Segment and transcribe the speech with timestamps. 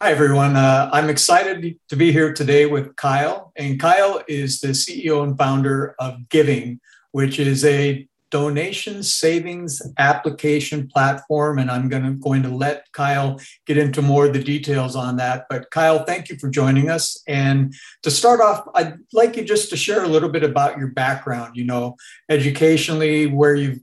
[0.00, 0.54] Hi, everyone.
[0.54, 3.50] Uh, I'm excited to be here today with Kyle.
[3.56, 6.78] And Kyle is the CEO and founder of Giving,
[7.10, 11.58] which is a donation savings application platform.
[11.58, 15.46] And I'm gonna, going to let Kyle get into more of the details on that.
[15.50, 17.20] But Kyle, thank you for joining us.
[17.26, 17.74] And
[18.04, 21.56] to start off, I'd like you just to share a little bit about your background,
[21.56, 21.96] you know,
[22.28, 23.80] educationally, where you've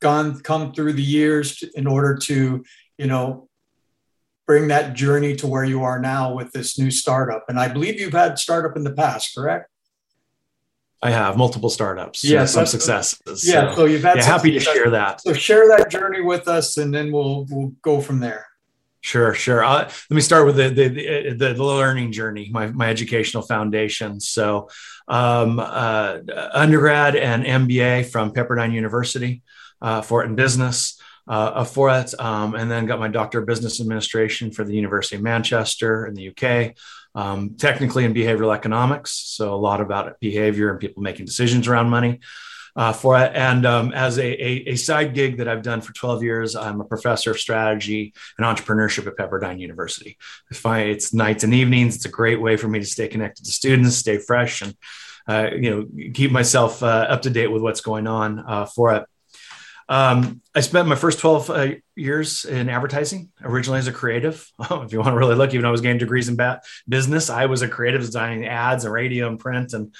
[0.00, 2.64] gone, come through the years in order to,
[2.96, 3.49] you know,
[4.50, 7.44] bring that journey to where you are now with this new startup.
[7.48, 9.70] And I believe you've had startup in the past, correct?
[11.00, 12.24] I have multiple startups.
[12.24, 13.46] Yeah, some successes.
[13.46, 14.16] Yeah, so, so you've had.
[14.16, 14.74] Yeah, happy success.
[14.74, 15.20] to share that.
[15.20, 18.48] So share that journey with us, and then we'll we'll go from there.
[19.02, 19.64] Sure, sure.
[19.64, 20.88] Uh, let me start with the, the
[21.34, 24.20] the, the learning journey, my my educational foundation.
[24.20, 24.68] So,
[25.06, 26.18] um, uh,
[26.52, 29.42] undergrad and MBA from Pepperdine University
[29.80, 31.00] uh, for it in business
[31.30, 35.14] uh, for it, um, and then got my doctor of business administration for the University
[35.14, 36.74] of Manchester in the UK.
[37.14, 41.88] Um, technically in behavioral economics, so a lot about behavior and people making decisions around
[41.88, 42.20] money.
[42.76, 43.32] Uh, for it.
[43.34, 46.80] And um, as a, a, a, side gig that I've done for 12 years, I'm
[46.80, 50.16] a professor of strategy and entrepreneurship at Pepperdine University.
[50.64, 51.96] I it's nights and evenings.
[51.96, 54.76] It's a great way for me to stay connected to students, stay fresh, and
[55.26, 58.94] uh, you know keep myself uh, up to date with what's going on uh, for
[58.94, 59.04] it.
[59.90, 64.48] Um, I spent my first 12 uh, years in advertising, originally as a creative.
[64.60, 67.28] if you want to really look, even though I was getting degrees in bat- business,
[67.28, 69.92] I was a creative designing ads and radio and print and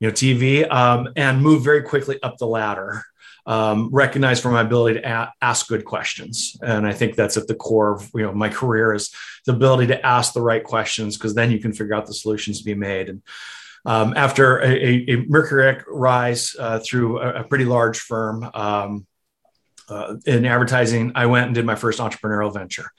[0.00, 3.02] you know TV, um, and moved very quickly up the ladder.
[3.46, 7.46] Um, recognized for my ability to a- ask good questions, and I think that's at
[7.46, 9.10] the core of you know my career is
[9.46, 12.58] the ability to ask the right questions because then you can figure out the solutions
[12.58, 13.08] to be made.
[13.08, 13.22] And
[13.86, 19.06] um, after a, a, a rise uh, through a, a, pretty large firm, um,
[19.88, 22.90] uh, in advertising, I went and did my first entrepreneurial venture.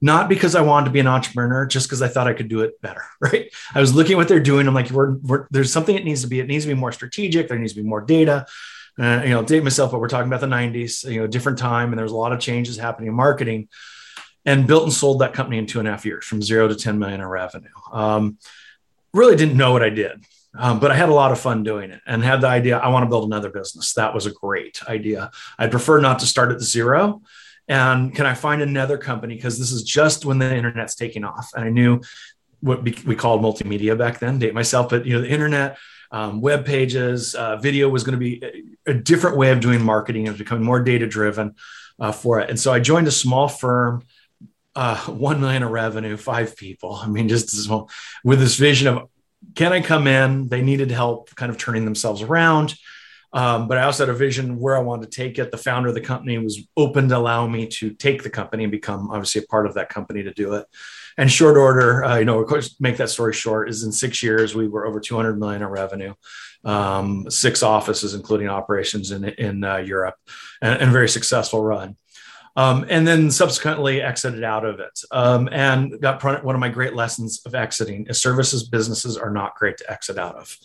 [0.00, 2.60] Not because I wanted to be an entrepreneur, just because I thought I could do
[2.60, 3.02] it better.
[3.20, 3.50] Right?
[3.74, 4.68] I was looking at what they're doing.
[4.68, 6.40] I'm like, we're, we're, there's something it needs to be.
[6.40, 7.48] It needs to be more strategic.
[7.48, 8.46] There needs to be more data.
[8.98, 11.10] Uh, you know, date myself, but we're talking about the 90s.
[11.10, 13.68] You know, different time, and there's a lot of changes happening in marketing.
[14.44, 16.76] And built and sold that company in two and a half years, from zero to
[16.76, 17.68] 10 million in revenue.
[17.92, 18.38] Um,
[19.12, 20.24] really didn't know what I did.
[20.58, 22.88] Um, but I had a lot of fun doing it and had the idea I
[22.88, 23.94] want to build another business.
[23.94, 25.30] That was a great idea.
[25.58, 27.22] I'd prefer not to start at zero.
[27.68, 29.34] And can I find another company?
[29.34, 31.50] Because this is just when the internet's taking off.
[31.54, 32.00] And I knew
[32.60, 35.78] what we called multimedia back then, date myself, but you know, the internet,
[36.10, 38.42] um, web pages, uh, video was going to be
[38.86, 40.26] a, different way of doing marketing.
[40.26, 41.54] It was becoming more data driven
[41.98, 42.48] uh, for it.
[42.48, 44.04] And so I joined a small firm
[44.76, 46.94] uh, 1 million of revenue, five people.
[46.96, 47.68] I mean, just
[48.22, 49.08] with this vision of
[49.54, 50.48] can I come in?
[50.48, 52.74] They needed help kind of turning themselves around.
[53.32, 55.50] Um, but I also had a vision where I wanted to take it.
[55.50, 58.70] The founder of the company was open to allow me to take the company and
[58.70, 60.66] become obviously a part of that company to do it.
[61.18, 64.22] And short order, uh, you know, of course, make that story short, is in six
[64.22, 66.14] years we were over 200 million in revenue,
[66.64, 70.16] um, six offices, including operations in in uh, Europe,
[70.62, 71.96] and, and very successful run
[72.56, 75.00] um, and then subsequently exited out of it.
[75.10, 79.56] Um, and got one of my great lessons of exiting is services businesses are not
[79.56, 80.56] great to exit out of.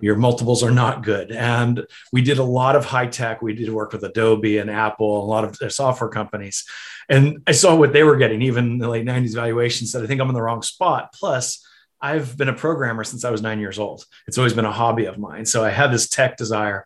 [0.00, 1.30] Your multiples are not good.
[1.30, 3.42] And we did a lot of high tech.
[3.42, 6.64] We did work with adobe and apple a lot of software companies.
[7.08, 10.06] And i saw what they were getting even in the late 90s valuations said i
[10.08, 11.12] think i'm in the wrong spot.
[11.12, 11.64] Plus
[12.00, 14.04] i've been a programmer since i was nine years old.
[14.26, 15.46] It's always been a hobby of mine.
[15.46, 16.84] So i had this tech desire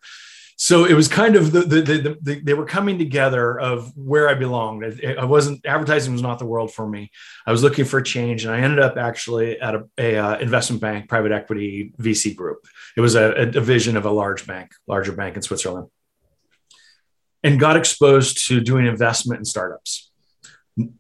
[0.63, 4.29] so it was kind of the, the, the, the, they were coming together of where
[4.29, 4.85] I belonged.
[5.19, 7.11] I, wasn't advertising was not the world for me.
[7.47, 10.37] I was looking for a change, and I ended up actually at a, a uh,
[10.37, 12.67] investment bank, private equity VC group.
[12.95, 15.89] It was a, a division of a large bank, larger bank in Switzerland,
[17.43, 20.10] and got exposed to doing investment in startups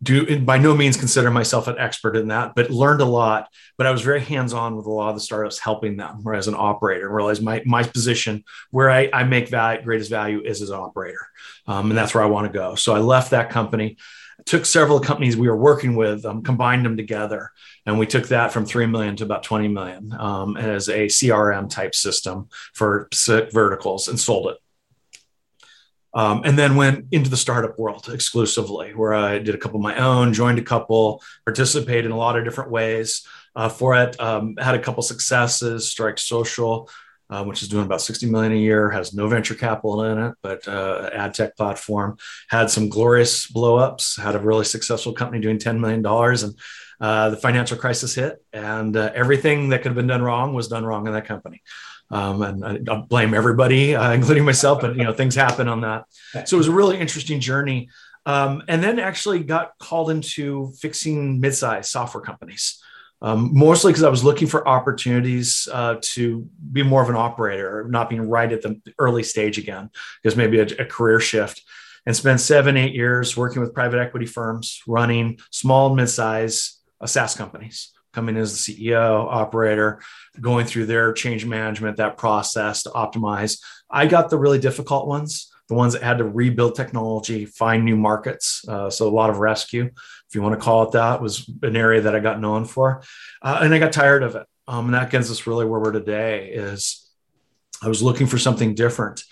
[0.02, 3.48] do by no means consider myself an expert in that, but learned a lot.
[3.78, 6.34] But I was very hands on with a lot of the startups, helping them or
[6.34, 7.06] as an operator.
[7.06, 10.76] and Realized my my position where I, I make value, greatest value is as an
[10.76, 11.26] operator,
[11.66, 12.74] um, and that's where I want to go.
[12.74, 13.96] So I left that company,
[14.44, 17.52] took several companies we were working with, um, combined them together,
[17.86, 21.70] and we took that from three million to about twenty million um, as a CRM
[21.70, 23.08] type system for
[23.52, 24.58] verticals, and sold it.
[26.12, 29.82] Um, and then went into the startup world exclusively, where I did a couple of
[29.82, 33.24] my own, joined a couple, participated in a lot of different ways
[33.54, 34.20] uh, for it.
[34.20, 36.90] Um, had a couple successes, Strike Social,
[37.30, 40.34] uh, which is doing about 60 million a year, has no venture capital in it,
[40.42, 42.18] but uh, ad tech platform.
[42.48, 44.20] Had some glorious blowups.
[44.20, 46.58] Had a really successful company doing 10 million dollars, and
[47.00, 50.68] uh, the financial crisis hit, and uh, everything that could have been done wrong was
[50.68, 51.62] done wrong in that company.
[52.10, 56.04] Um, and I blame everybody, uh, including myself, but you know things happen on that.
[56.46, 57.88] So it was a really interesting journey.
[58.26, 62.82] Um, and then actually got called into fixing mid-sized software companies.
[63.22, 67.86] Um, mostly because I was looking for opportunities uh, to be more of an operator,
[67.88, 69.90] not being right at the early stage again,
[70.22, 71.62] because maybe a, a career shift.
[72.06, 77.34] And spent seven, eight years working with private equity firms, running small, mid-size uh, SaaS
[77.34, 80.00] companies, coming as the CEO, operator,
[80.40, 83.60] going through their change management, that process to optimize.
[83.90, 87.96] I got the really difficult ones the ones that had to rebuild technology, find new
[87.96, 88.66] markets.
[88.68, 91.76] Uh, so a lot of rescue, if you want to call it that, was an
[91.76, 93.04] area that I got known for,
[93.40, 94.44] uh, and I got tired of it.
[94.66, 96.50] Um, and that gets us really where we're today.
[96.50, 97.08] Is
[97.80, 99.22] I was looking for something different,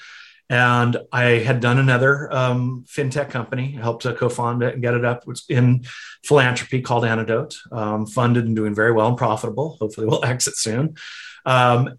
[0.50, 5.04] and I had done another um, fintech company, helped to co-found it and get it
[5.04, 5.24] up.
[5.28, 5.84] It's in
[6.24, 9.76] philanthropy called Antidote, um, funded and doing very well and profitable.
[9.80, 10.96] Hopefully, we'll exit soon.
[11.44, 11.98] Um,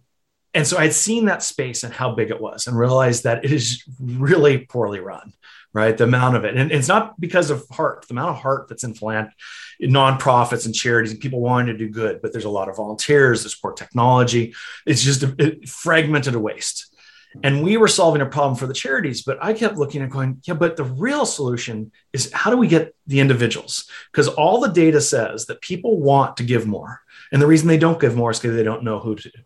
[0.54, 3.51] and so I'd seen that space and how big it was and realized that it
[3.51, 5.34] is really poorly run,
[5.74, 5.96] right?
[5.96, 6.57] The amount of it.
[6.57, 9.36] And it's not because of heart, the amount of heart that's in philanthropy,
[9.84, 13.44] nonprofits and charities and people wanting to do good, but there's a lot of volunteers,
[13.44, 14.56] there's poor technology.
[14.88, 16.88] It's just a, fragmented waste.
[17.44, 20.42] And we were solving a problem for the charities, but I kept looking and going,
[20.44, 23.88] yeah, but the real solution is how do we get the individuals?
[24.12, 27.02] Because all the data says that people want to give more.
[27.31, 29.40] And the reason they don't give more is because they don't know who to do.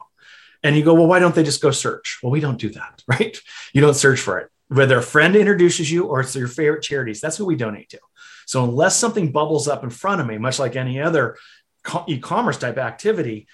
[0.63, 2.19] And you go, well, why don't they just go search?
[2.23, 3.37] Well, we don't do that, right?
[3.73, 4.49] You don't search for it.
[4.69, 7.99] Whether a friend introduces you or it's your favorite charities, that's who we donate to.
[8.45, 11.37] So unless something bubbles up in front of me, much like any other
[12.07, 13.47] e-commerce type activity,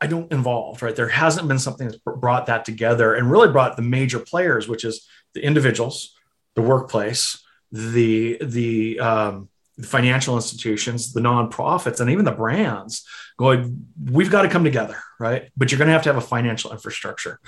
[0.00, 0.94] I don't involve, right?
[0.96, 4.84] There hasn't been something that's brought that together and really brought the major players, which
[4.84, 6.16] is the individuals,
[6.54, 7.38] the workplace,
[7.70, 13.06] the the um, the financial institutions, the nonprofits, and even the brands
[13.38, 15.50] going, we've got to come together, right?
[15.56, 17.40] But you're going to have to have a financial infrastructure.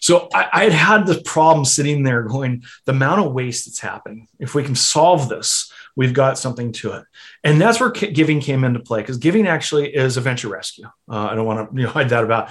[0.00, 4.28] So I, had had this problem sitting there going, the amount of waste that's happening,
[4.38, 7.04] if we can solve this, we've got something to it.
[7.44, 10.86] And that's where giving came into play because giving actually is a venture rescue.
[11.10, 12.50] Uh, I don't want to you know, hide that about.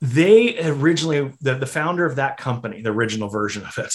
[0.00, 3.94] They originally, the, the founder of that company, the original version of it,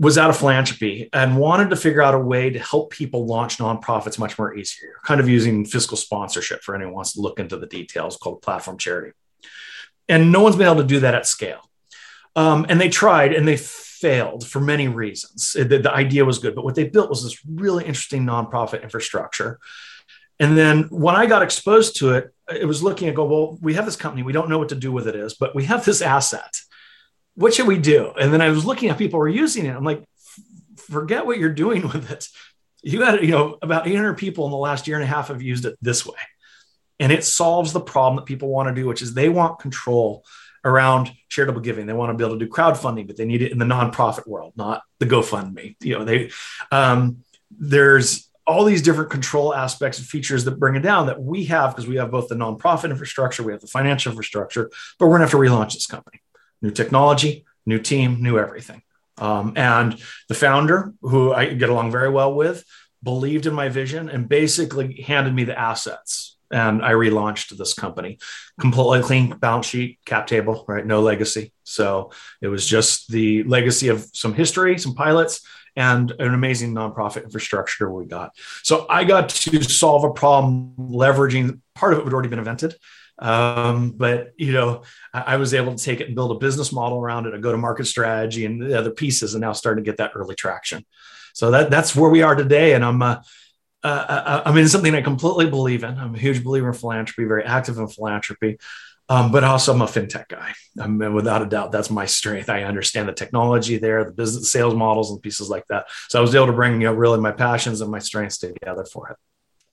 [0.00, 3.58] was out of philanthropy and wanted to figure out a way to help people launch
[3.58, 7.40] nonprofits much more easier, kind of using fiscal sponsorship for anyone who wants to look
[7.40, 9.12] into the details called platform charity.
[10.08, 11.68] And no one's been able to do that at scale.
[12.36, 15.54] Um, and they tried and they failed for many reasons.
[15.54, 19.58] The, the idea was good, but what they built was this really interesting nonprofit infrastructure.
[20.38, 23.74] And then when I got exposed to it, it was looking at go, well, we
[23.74, 25.84] have this company, we don't know what to do with it is, but we have
[25.84, 26.60] this asset
[27.38, 28.12] what should we do?
[28.20, 29.76] And then I was looking at people who were using it.
[29.76, 30.02] I'm like,
[30.76, 32.28] forget what you're doing with it.
[32.82, 35.40] You got, you know, about 800 people in the last year and a half have
[35.40, 36.18] used it this way.
[36.98, 40.24] And it solves the problem that people want to do, which is they want control
[40.64, 41.86] around charitable giving.
[41.86, 44.26] They want to be able to do crowdfunding, but they need it in the nonprofit
[44.26, 45.76] world, not the GoFundMe.
[45.80, 46.30] You know, they
[46.72, 51.44] um, there's all these different control aspects and features that bring it down that we
[51.44, 55.12] have because we have both the nonprofit infrastructure, we have the financial infrastructure, but we're
[55.12, 56.20] gonna have to relaunch this company
[56.62, 58.82] new technology, new team, new everything.
[59.18, 62.64] Um, and the founder, who I get along very well with,
[63.02, 66.36] believed in my vision and basically handed me the assets.
[66.50, 68.18] And I relaunched this company,
[68.58, 70.84] completely clean balance sheet, cap table, right?
[70.84, 71.52] No legacy.
[71.64, 72.10] So
[72.40, 75.46] it was just the legacy of some history, some pilots,
[75.76, 78.32] and an amazing nonprofit infrastructure we got.
[78.62, 82.74] So I got to solve a problem leveraging part of it had already been invented
[83.18, 84.82] um, but you know,
[85.12, 87.38] I, I, was able to take it and build a business model around it, a
[87.38, 90.84] go-to-market strategy, and the other pieces, and now starting to get that early traction.
[91.34, 93.02] So that that's where we are today, and I'm.
[93.02, 93.16] Uh,
[93.84, 95.96] uh, I mean, it's something I completely believe in.
[95.98, 98.58] I'm a huge believer in philanthropy, very active in philanthropy,
[99.08, 100.52] um, but also I'm a fintech guy.
[100.80, 102.50] I mean, without a doubt, that's my strength.
[102.50, 105.86] I understand the technology there, the business sales models, and pieces like that.
[106.08, 108.84] So I was able to bring you know really my passions and my strengths together
[108.84, 109.16] for it.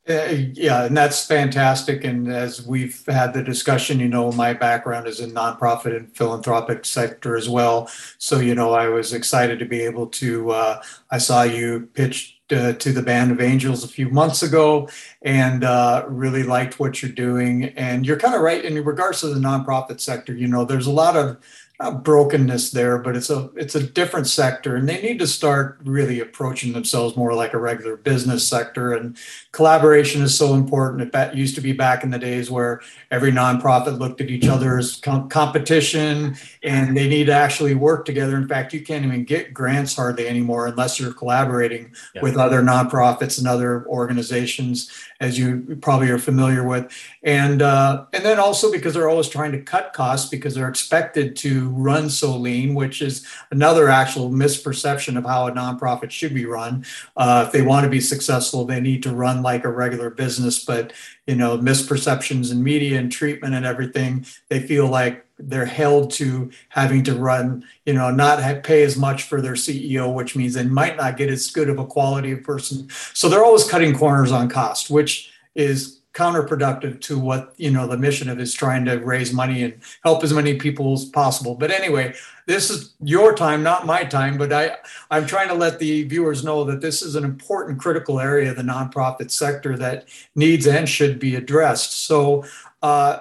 [0.08, 2.04] Uh, yeah, and that's fantastic.
[2.04, 6.86] And as we've had the discussion, you know, my background is in nonprofit and philanthropic
[6.86, 7.90] sector as well.
[8.20, 10.52] So, you know, I was excited to be able to.
[10.52, 14.88] Uh, I saw you pitch uh, to the Band of Angels a few months ago,
[15.24, 17.66] and uh, really liked what you're doing.
[17.70, 20.36] And you're kind of right in regards to the nonprofit sector.
[20.36, 21.38] You know, there's a lot of
[21.79, 25.79] not brokenness there, but it's a it's a different sector, and they need to start
[25.84, 28.94] really approaching themselves more like a regular business sector.
[28.94, 29.17] And
[29.51, 31.13] collaboration is so important.
[31.13, 34.77] It used to be back in the days where every nonprofit looked at each other
[34.77, 38.38] as com- competition, and they need to actually work together.
[38.38, 42.22] In fact, you can't even get grants hardly anymore unless you're collaborating yeah.
[42.22, 44.89] with other nonprofits and other organizations
[45.25, 46.91] as you probably are familiar with,
[47.24, 51.36] and uh, and then also because they're always trying to cut costs because they're expected
[51.38, 56.46] to run so lean, which is another actual misperception of how a nonprofit should be
[56.46, 56.86] run.
[57.17, 60.63] Uh, if they want to be successful, they need to run like a regular business.
[60.63, 60.94] But
[61.25, 66.50] you know, misperceptions in media and treatment and everything, they feel like they're held to
[66.70, 70.54] having to run, you know, not have, pay as much for their CEO, which means
[70.54, 72.88] they might not get as good of a quality of person.
[73.13, 77.98] So they're always cutting corners on cost, which is counterproductive to what you know the
[77.98, 81.70] mission of is trying to raise money and help as many people as possible but
[81.70, 82.13] anyway
[82.46, 84.77] this is your time not my time but i
[85.12, 88.56] i'm trying to let the viewers know that this is an important critical area of
[88.56, 92.46] the nonprofit sector that needs and should be addressed so
[92.82, 93.20] uh,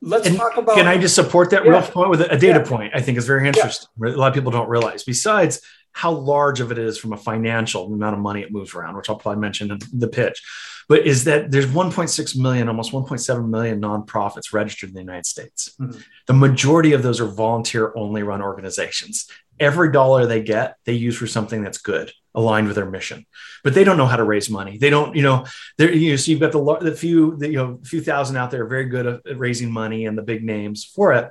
[0.00, 1.70] let's and talk about can i just support that yeah.
[1.70, 2.64] real point with a data yeah.
[2.64, 4.10] point i think is very interesting yeah.
[4.10, 5.60] a lot of people don't realize besides
[5.92, 9.08] how large of it is from a financial amount of money it moves around which
[9.08, 10.42] i'll probably mention in the pitch
[10.88, 15.76] but is that there's 1.6 million, almost 1.7 million nonprofits registered in the United States.
[15.78, 16.00] Mm-hmm.
[16.26, 19.28] The majority of those are volunteer only run organizations.
[19.60, 23.26] Every dollar they get, they use for something that's good, aligned with their mission.
[23.64, 24.78] But they don't know how to raise money.
[24.78, 25.44] They don't, you know.
[25.78, 28.66] You know, so you've got the, the few, the, you know, few thousand out there
[28.66, 31.30] very good at raising money and the big names for it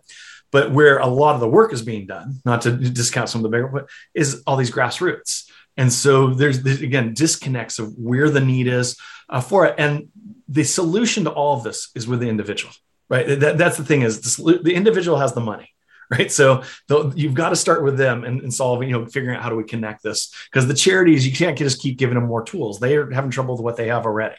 [0.51, 3.43] but where a lot of the work is being done, not to discount some of
[3.43, 5.49] the bigger, but is all these grassroots.
[5.75, 8.97] And so there's, there's again disconnects of where the need is
[9.29, 10.07] uh, for it, and
[10.47, 12.73] the solution to all of this is with the individual,
[13.09, 13.39] right?
[13.39, 15.69] That, that's the thing is the, the individual has the money,
[16.11, 16.31] right?
[16.31, 16.63] So
[17.15, 19.55] you've got to start with them and, and, solving, you know, figuring out how do
[19.55, 22.95] we connect this because the charities you can't just keep giving them more tools; they
[22.95, 24.35] are having trouble with what they have already.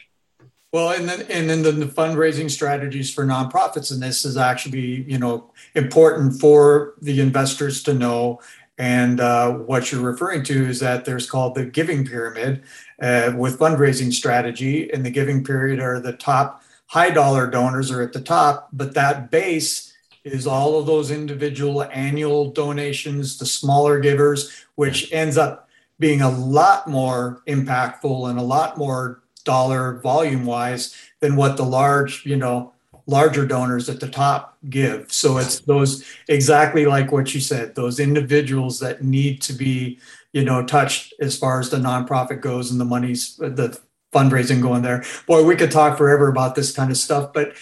[0.71, 5.03] Well, and then and then the, the fundraising strategies for nonprofits, and this is actually
[5.03, 8.39] you know important for the investors to know
[8.79, 12.63] and uh, what you're referring to is that there's called the giving pyramid
[13.01, 14.89] uh, with fundraising strategy.
[14.91, 18.93] And the giving period are the top high dollar donors are at the top, but
[18.93, 19.88] that base
[20.31, 25.69] is all of those individual annual donations, to smaller givers, which ends up
[25.99, 31.65] being a lot more impactful and a lot more dollar volume wise than what the
[31.65, 32.73] large, you know,
[33.05, 35.11] larger donors at the top give.
[35.11, 39.99] So it's those exactly like what you said, those individuals that need to be,
[40.31, 43.79] you know, touched as far as the nonprofit goes and the money's the
[44.11, 45.03] fundraising going there.
[45.27, 47.53] Boy, we could talk forever about this kind of stuff, but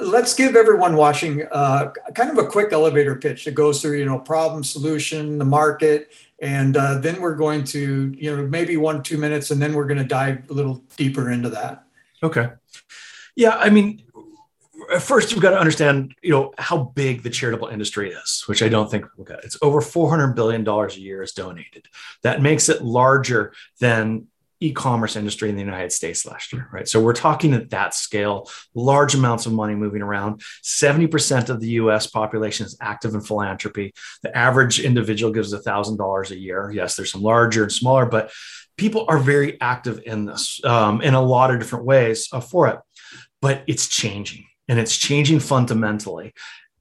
[0.00, 4.04] let's give everyone watching uh, kind of a quick elevator pitch that goes through, you
[4.04, 9.02] know, problem, solution, the market, and uh, then we're going to, you know, maybe one
[9.02, 11.84] two minutes, and then we're going to dive a little deeper into that.
[12.22, 12.50] Okay.
[13.36, 14.02] Yeah, I mean,
[15.00, 18.68] first you've got to understand you know how big the charitable industry is which i
[18.68, 21.86] don't think okay, it's over 400 billion dollars a year is donated
[22.22, 24.26] that makes it larger than
[24.64, 26.88] e-commerce industry in the united states last year right?
[26.88, 30.40] So we're talking at that scale large amounts of money moving around.
[30.62, 33.92] 70% of the us population is active in philanthropy.
[34.22, 36.70] The average individual gives $1000 a year.
[36.74, 38.32] Yes there's some larger and smaller but
[38.76, 42.68] people are very active in this um, in a lot of different ways uh, for
[42.68, 42.78] it.
[43.40, 46.32] But it's changing and it's changing fundamentally.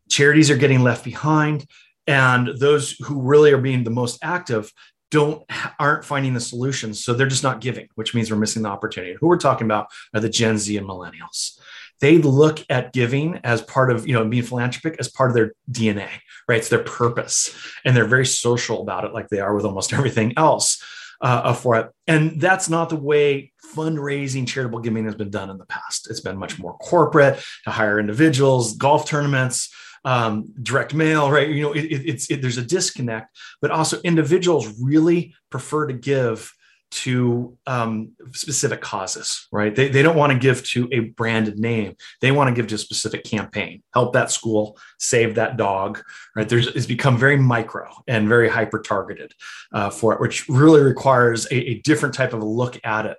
[0.09, 1.65] Charities are getting left behind,
[2.07, 4.71] and those who really are being the most active
[5.11, 5.43] don't
[5.79, 9.15] aren't finding the solutions so they're just not giving which means we're missing the opportunity.
[9.19, 11.59] Who we're talking about are the gen z and millennials.
[11.99, 15.53] They look at giving as part of you know being philanthropic as part of their
[15.71, 16.09] dna
[16.47, 16.57] right?
[16.57, 20.33] It's their purpose and they're very social about it like they are with almost everything
[20.37, 20.83] else
[21.21, 25.57] uh, for it and that's not the way fundraising charitable giving has been done in
[25.57, 26.09] the past.
[26.09, 29.73] It's been much more corporate to hire individuals, golf tournaments,
[30.05, 31.49] um, direct mail, right?
[31.49, 36.51] You know, it, it's it, there's a disconnect, but also individuals really prefer to give
[36.91, 39.73] to um, specific causes, right?
[39.73, 41.95] They, they don't want to give to a branded name.
[42.19, 46.03] They want to give to a specific campaign, help that school, save that dog,
[46.35, 46.47] right?
[46.47, 49.33] There's, it's become very micro and very hyper targeted
[49.71, 53.17] uh, for it, which really requires a, a different type of look at it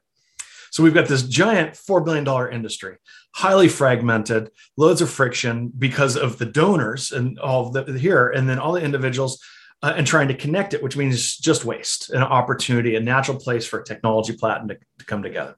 [0.73, 2.97] so we've got this giant $4 billion industry,
[3.35, 8.59] highly fragmented, loads of friction because of the donors and all the here, and then
[8.59, 9.39] all the individuals
[9.83, 13.67] uh, and trying to connect it, which means just waste, an opportunity, a natural place
[13.67, 15.57] for a technology platform to, to come together.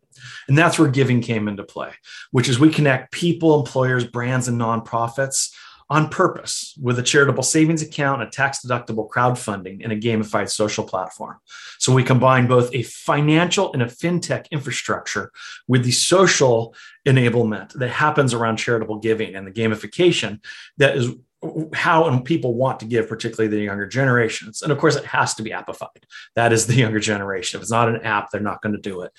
[0.48, 1.92] And that's where giving came into play,
[2.32, 5.54] which is we connect people, employers, brands, and nonprofits
[5.90, 10.84] on purpose with a charitable savings account, a tax deductible crowdfunding, and a gamified social
[10.84, 11.36] platform.
[11.78, 15.30] So we combine both a financial and a fintech infrastructure
[15.68, 16.74] with the social
[17.06, 20.40] enablement that happens around charitable giving and the gamification
[20.78, 21.10] that is
[21.74, 24.62] how and people want to give, particularly the younger generations.
[24.62, 26.04] And of course, it has to be appified.
[26.34, 27.58] That is the younger generation.
[27.58, 29.12] If it's not an app, they're not going to do it.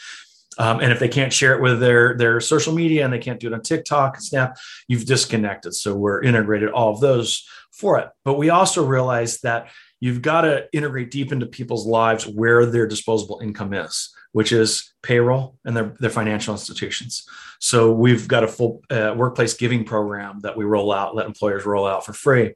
[0.58, 3.40] Um, and if they can't share it with their their social media and they can't
[3.40, 4.58] do it on TikTok, and Snap,
[4.88, 5.74] you've disconnected.
[5.74, 8.10] So we're integrated all of those for it.
[8.24, 9.70] But we also realize that
[10.00, 14.94] you've got to integrate deep into people's lives where their disposable income is, which is
[15.02, 17.28] payroll and their, their financial institutions.
[17.60, 21.66] So we've got a full uh, workplace giving program that we roll out, let employers
[21.66, 22.54] roll out for free,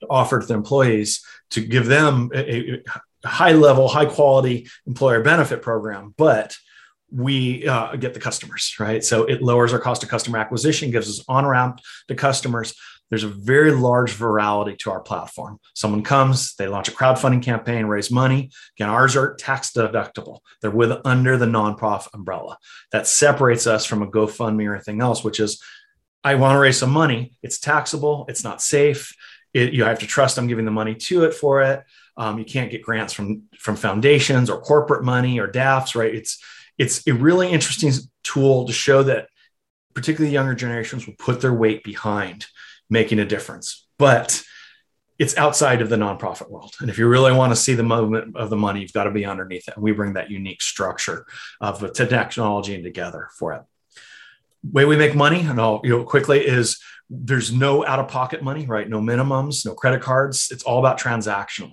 [0.00, 2.82] to offer to the employees to give them a,
[3.24, 6.56] a high level, high quality employer benefit program, but
[7.14, 9.04] we uh, get the customers, right?
[9.04, 12.74] So it lowers our cost of customer acquisition, gives us on ramp to customers.
[13.10, 15.58] There's a very large virality to our platform.
[15.74, 18.50] Someone comes, they launch a crowdfunding campaign, raise money.
[18.76, 20.38] Again, ours are tax deductible.
[20.62, 22.56] They're with under the nonprofit umbrella.
[22.90, 25.62] That separates us from a GoFundMe or anything else, which is
[26.24, 27.34] I want to raise some money.
[27.42, 28.24] It's taxable.
[28.28, 29.14] It's not safe.
[29.52, 31.84] It, you have to trust I'm giving the money to it for it.
[32.16, 36.14] Um, you can't get grants from from foundations or corporate money or DAFs, right?
[36.14, 36.42] It's
[36.78, 39.28] it's a really interesting tool to show that
[39.94, 42.46] particularly younger generations will put their weight behind
[42.88, 43.86] making a difference.
[43.98, 44.42] But
[45.18, 46.74] it's outside of the nonprofit world.
[46.80, 49.10] And if you really want to see the movement of the money, you've got to
[49.10, 49.74] be underneath it.
[49.74, 51.26] And we bring that unique structure
[51.60, 53.62] of the technology and together for it.
[54.64, 58.88] Way we make money, and I'll you know quickly is there's no out-of-pocket money, right?
[58.88, 60.48] No minimums, no credit cards.
[60.50, 61.72] It's all about transactional.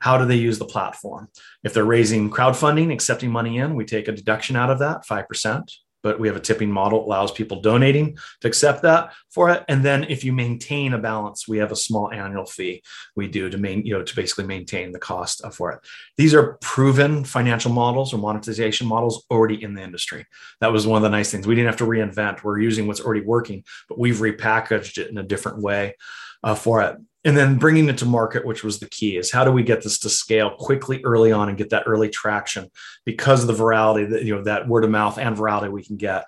[0.00, 1.28] How do they use the platform?
[1.62, 5.70] If they're raising crowdfunding, accepting money in, we take a deduction out of that, 5%
[6.02, 9.64] but we have a tipping model allows people donating to accept that for it.
[9.68, 12.82] And then if you maintain a balance we have a small annual fee
[13.16, 15.80] we do to main you know to basically maintain the cost for it.
[16.16, 20.26] These are proven financial models or monetization models already in the industry.
[20.60, 21.46] That was one of the nice things.
[21.46, 22.42] We didn't have to reinvent.
[22.42, 25.96] We're using what's already working but we've repackaged it in a different way
[26.42, 29.44] uh, for it and then bringing it to market which was the key is how
[29.44, 32.70] do we get this to scale quickly early on and get that early traction
[33.04, 35.96] because of the virality that you know that word of mouth and virality we can
[35.96, 36.24] get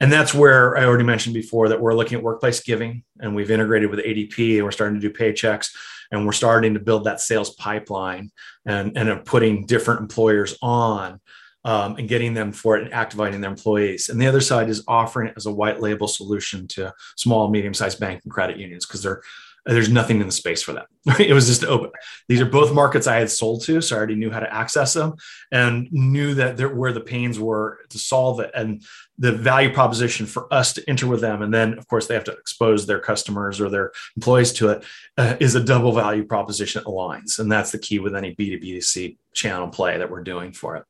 [0.00, 3.50] and that's where i already mentioned before that we're looking at workplace giving and we've
[3.50, 5.70] integrated with adp and we're starting to do paychecks
[6.10, 8.30] and we're starting to build that sales pipeline
[8.66, 11.20] and and putting different employers on
[11.64, 14.08] um, and getting them for it and activating their employees.
[14.08, 17.74] And the other side is offering it as a white label solution to small, medium
[17.74, 19.22] sized bank and credit unions because they're
[19.66, 20.86] there's nothing in the space for that.
[21.20, 21.90] It was just open.
[22.28, 24.94] These are both markets I had sold to, so I already knew how to access
[24.94, 25.14] them
[25.52, 28.82] and knew that there, where the pains were to solve it and
[29.18, 31.42] the value proposition for us to enter with them.
[31.42, 34.84] And then, of course, they have to expose their customers or their employees to it
[35.16, 37.38] uh, is a double value proposition that aligns.
[37.38, 40.84] And that's the key with any B2B2C channel play that we're doing for it.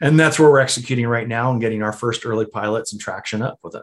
[0.00, 3.42] And that's where we're executing right now and getting our first early pilots and traction
[3.42, 3.82] up with it.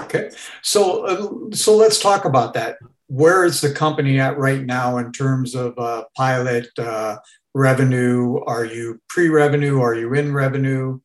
[0.00, 0.30] Okay,
[0.62, 2.78] so uh, so let's talk about that
[3.12, 7.16] where is the company at right now in terms of uh, pilot uh,
[7.52, 8.40] revenue?
[8.46, 9.82] Are you pre-revenue?
[9.82, 10.98] Are you in revenue?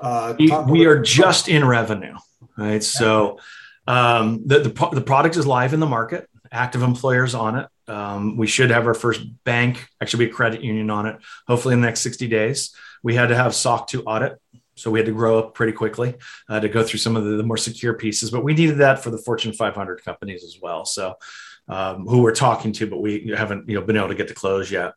[0.00, 2.16] Uh, we, we are just in revenue,
[2.56, 2.82] right?
[2.82, 3.40] So
[3.86, 7.68] um, the, the, the product is live in the market, active employers on it.
[7.86, 11.74] Um, we should have our first bank, actually be a credit union on it, hopefully
[11.74, 12.74] in the next 60 days.
[13.02, 14.40] We had to have SOC 2 audit.
[14.76, 16.14] So we had to grow up pretty quickly
[16.48, 19.04] uh, to go through some of the, the, more secure pieces, but we needed that
[19.04, 20.86] for the Fortune 500 companies as well.
[20.86, 21.16] So
[21.68, 24.34] um, who we're talking to, but we haven't you know been able to get to
[24.34, 24.94] close yet.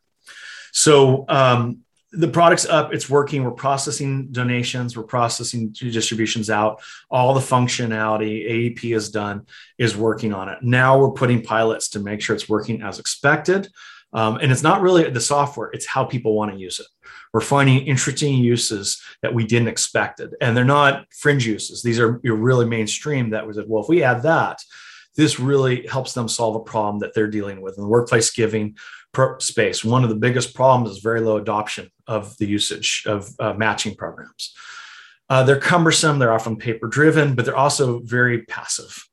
[0.72, 1.84] So um,
[2.16, 3.44] the product's up, it's working.
[3.44, 6.82] We're processing donations, we're processing distributions out.
[7.10, 9.46] All the functionality ADP has done
[9.78, 10.58] is working on it.
[10.62, 13.68] Now we're putting pilots to make sure it's working as expected.
[14.12, 16.86] Um, and it's not really the software, it's how people want to use it.
[17.32, 20.30] We're finding interesting uses that we didn't expect it.
[20.40, 21.82] And they're not fringe uses.
[21.82, 24.62] These are really mainstream that was, well, if we add that,
[25.16, 28.76] this really helps them solve a problem that they're dealing with in the workplace giving
[29.38, 29.84] space.
[29.84, 33.94] One of the biggest problems is very low adoption of the usage of uh, matching
[33.94, 34.54] programs.
[35.28, 39.06] Uh, they're cumbersome, they're often paper driven, but they're also very passive.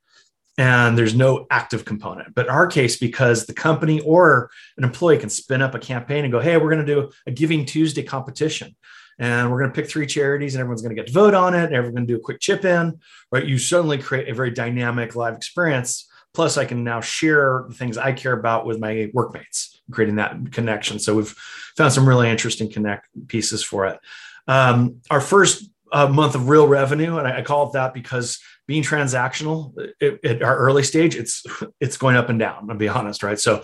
[0.57, 2.35] And there's no active component.
[2.35, 6.25] But in our case, because the company or an employee can spin up a campaign
[6.25, 8.75] and go, hey, we're going to do a Giving Tuesday competition
[9.21, 11.53] and we're going to pick three charities and everyone's going to get to vote on
[11.53, 11.65] it.
[11.65, 12.99] And everyone's going to do a quick chip in,
[13.31, 13.45] right?
[13.45, 16.09] You suddenly create a very dynamic live experience.
[16.33, 20.51] Plus, I can now share the things I care about with my workmates, creating that
[20.51, 20.97] connection.
[20.97, 21.35] So we've
[21.77, 23.99] found some really interesting connect pieces for it.
[24.47, 28.39] Um, our first uh, month of real revenue, and I, I, call it that because
[28.65, 31.45] being transactional at our early stage, it's
[31.79, 32.71] it's going up and down.
[32.71, 33.39] I'll be honest, right?
[33.39, 33.61] So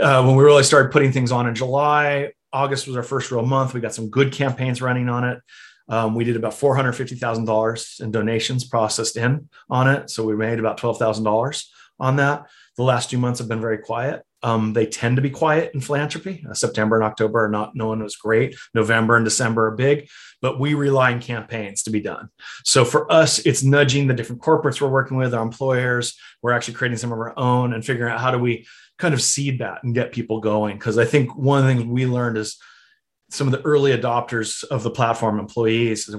[0.00, 3.44] uh, when we really started putting things on in July, August was our first real
[3.44, 3.74] month.
[3.74, 5.38] We got some good campaigns running on it.
[5.88, 10.08] Um, we did about four hundred fifty thousand dollars in donations processed in on it,
[10.08, 12.46] so we made about twelve thousand dollars on that.
[12.76, 15.80] The last two months have been very quiet, um, they tend to be quiet in
[15.80, 16.44] philanthropy.
[16.48, 18.56] Uh, September and October are not known as great.
[18.74, 20.08] November and December are big,
[20.42, 22.28] but we rely on campaigns to be done.
[22.62, 26.14] So for us, it's nudging the different corporates we're working with, our employers.
[26.42, 28.66] We're actually creating some of our own and figuring out how do we
[28.98, 30.76] kind of seed that and get people going.
[30.76, 32.58] Because I think one of the things we learned is
[33.30, 36.14] some of the early adopters of the platform employees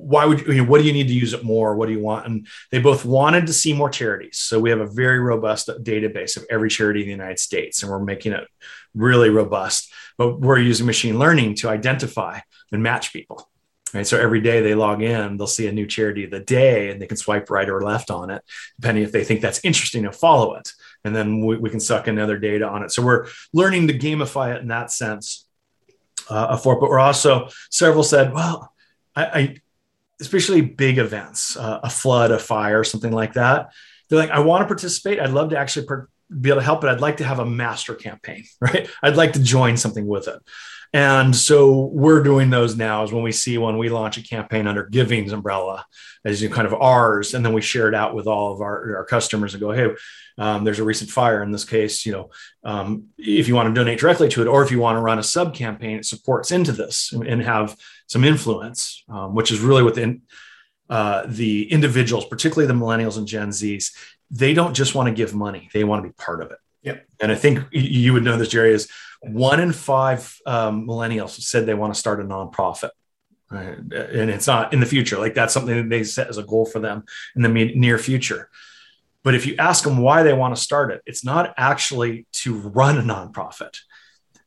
[0.00, 1.76] why would you, what do you need to use it more?
[1.76, 2.26] What do you want?
[2.26, 4.38] And they both wanted to see more charities.
[4.38, 7.92] So we have a very robust database of every charity in the United States, and
[7.92, 8.46] we're making it
[8.94, 9.92] really robust.
[10.16, 12.40] But we're using machine learning to identify
[12.72, 13.48] and match people.
[13.92, 14.06] Right.
[14.06, 17.02] So every day they log in, they'll see a new charity of the day and
[17.02, 18.42] they can swipe right or left on it,
[18.78, 20.72] depending if they think that's interesting to follow it.
[21.04, 22.92] And then we, we can suck in other data on it.
[22.92, 25.46] So we're learning to gamify it in that sense
[26.28, 26.78] uh, for.
[26.78, 28.72] But we're also, several said, well,
[29.16, 29.56] I, I
[30.20, 33.70] especially big events, uh, a flood, a fire, something like that.
[34.08, 35.18] They're like, I want to participate.
[35.18, 37.46] I'd love to actually per- be able to help, but I'd like to have a
[37.46, 38.88] master campaign, right?
[39.02, 40.40] I'd like to join something with it.
[40.92, 44.66] And so we're doing those now is when we see when we launch a campaign
[44.66, 45.86] under Giving's umbrella
[46.24, 48.96] as you kind of ours, and then we share it out with all of our,
[48.96, 49.90] our customers and go, hey,
[50.36, 52.30] um, there's a recent fire in this case, you know,
[52.64, 55.18] um, if you want to donate directly to it, or if you want to run
[55.18, 57.76] a sub campaign, it supports into this and have
[58.08, 60.22] some influence, um, which is really within
[60.90, 63.92] uh, the individuals, particularly the millennials and Gen Zs.
[64.30, 66.58] They don't just want to give money; they want to be part of it.
[66.82, 67.06] Yep.
[67.20, 68.88] And I think you would know this, Jerry, is
[69.20, 72.90] one in five um, millennials said they want to start a nonprofit.
[73.50, 73.76] Right?
[73.76, 75.18] And it's not in the future.
[75.18, 78.48] Like that's something that they set as a goal for them in the near future.
[79.22, 82.54] But if you ask them why they want to start it, it's not actually to
[82.54, 83.76] run a nonprofit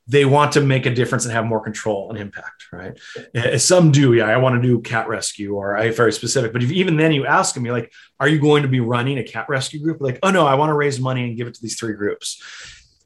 [0.06, 3.00] they want to make a difference and have more control and impact, right?
[3.34, 4.26] Eh, some do, yeah.
[4.26, 6.52] I want to do cat rescue, or I very specific.
[6.52, 9.24] But if even then you ask them, like, "Are you going to be running a
[9.24, 11.62] cat rescue group?" Like, "Oh no, I want to raise money and give it to
[11.62, 12.42] these three groups."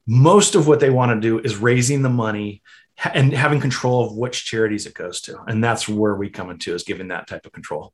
[0.08, 2.64] Most of what they want to do is raising the money
[3.14, 6.74] and having control of which charities it goes to, and that's where we come into
[6.74, 7.94] is giving that type of control.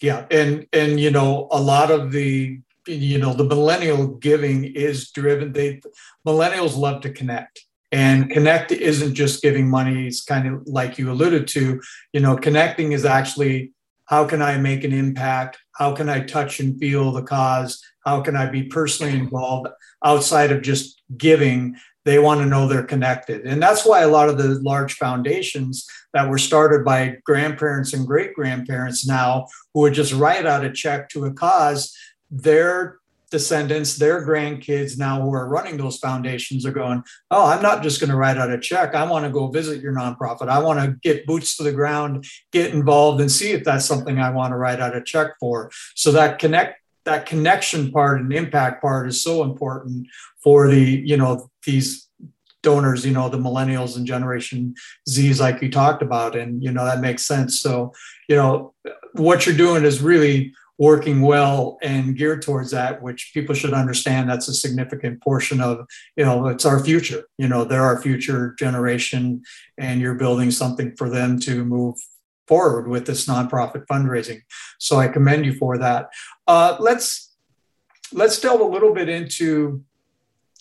[0.00, 5.12] Yeah, and and you know, a lot of the you know the millennial giving is
[5.12, 5.52] driven.
[5.52, 5.82] They
[6.26, 11.10] millennials love to connect and connect isn't just giving money, it's kind of like you
[11.10, 11.80] alluded to,
[12.12, 13.72] you know, connecting is actually
[14.06, 15.58] how can I make an impact?
[15.72, 17.80] How can I touch and feel the cause?
[18.04, 19.68] How can I be personally involved
[20.04, 21.76] outside of just giving?
[22.04, 23.42] They want to know they're connected.
[23.42, 28.06] And that's why a lot of the large foundations that were started by grandparents and
[28.06, 31.94] great grandparents now who would just write out a check to a cause,
[32.30, 32.99] they're
[33.30, 38.00] descendants, their grandkids now who are running those foundations are going, Oh, I'm not just
[38.00, 38.94] going to write out a check.
[38.94, 40.48] I want to go visit your nonprofit.
[40.48, 44.18] I want to get boots to the ground, get involved, and see if that's something
[44.18, 45.70] I want to write out a check for.
[45.94, 50.06] So that connect that connection part and impact part is so important
[50.42, 52.08] for the, you know, these
[52.62, 54.74] donors, you know, the millennials and generation
[55.08, 56.36] Z's like you talked about.
[56.36, 57.60] And, you know, that makes sense.
[57.60, 57.92] So,
[58.28, 58.74] you know,
[59.14, 64.30] what you're doing is really working well and geared towards that which people should understand
[64.30, 67.24] that's a significant portion of you know it's our future.
[67.36, 69.42] You know they're our future generation
[69.76, 71.96] and you're building something for them to move
[72.48, 74.40] forward with this nonprofit fundraising.
[74.78, 76.08] So i commend you for that.
[76.46, 77.36] Uh, let's
[78.14, 79.84] let's delve a little bit into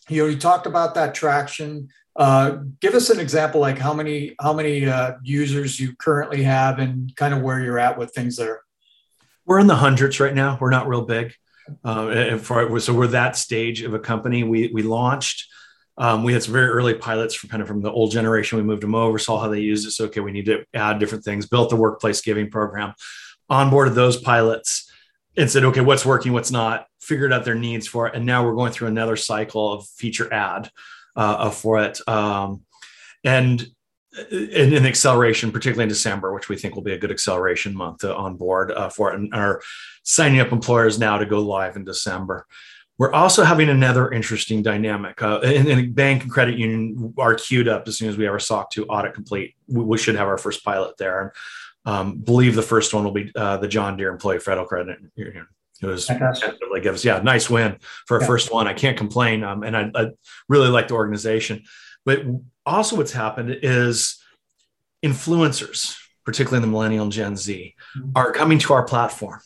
[0.10, 1.88] you know you talked about that traction.
[2.18, 6.78] Uh, give us an example like how many how many uh, users you currently have
[6.78, 8.64] and kind of where you're at with things there
[9.50, 10.60] we're in the hundreds right now.
[10.62, 11.34] We're not real big.
[11.84, 14.44] Uh, for, so we're that stage of a company.
[14.44, 15.48] We we launched.
[15.98, 18.60] Um, we had some very early pilots from kind of from the old generation.
[18.60, 19.92] We moved them over, saw how they used it.
[19.92, 21.48] So okay, we need to add different things.
[21.48, 22.94] Built the workplace giving program,
[23.50, 24.90] onboarded those pilots,
[25.36, 26.86] and said, okay, what's working, what's not.
[27.02, 30.32] Figured out their needs for it, and now we're going through another cycle of feature
[30.32, 30.70] add
[31.16, 32.00] uh, for it.
[32.08, 32.62] Um,
[33.24, 33.66] and
[34.32, 38.00] in an acceleration, particularly in December, which we think will be a good acceleration month
[38.00, 39.62] to on board uh, for it, and are
[40.04, 42.48] signing up employers now to go live in December.
[42.98, 45.22] We're also having another interesting dynamic.
[45.22, 48.34] Uh, in, in bank and credit union are queued up as soon as we have
[48.34, 49.56] our SOC 2 audit complete.
[49.68, 51.34] We, we should have our first pilot there.
[51.86, 55.48] Um, believe the first one will be uh, the John Deere Employee Federal Credit Union.
[55.82, 58.28] It was it was, yeah, nice win for a yeah.
[58.28, 58.68] first one.
[58.68, 59.46] I can't complain.
[59.46, 60.08] Um, and I, I
[60.50, 61.64] really like the organization.
[62.06, 62.24] But
[62.66, 64.22] also, what's happened is
[65.04, 68.12] influencers, particularly in the millennial and Gen Z, mm-hmm.
[68.16, 69.40] are coming to our platform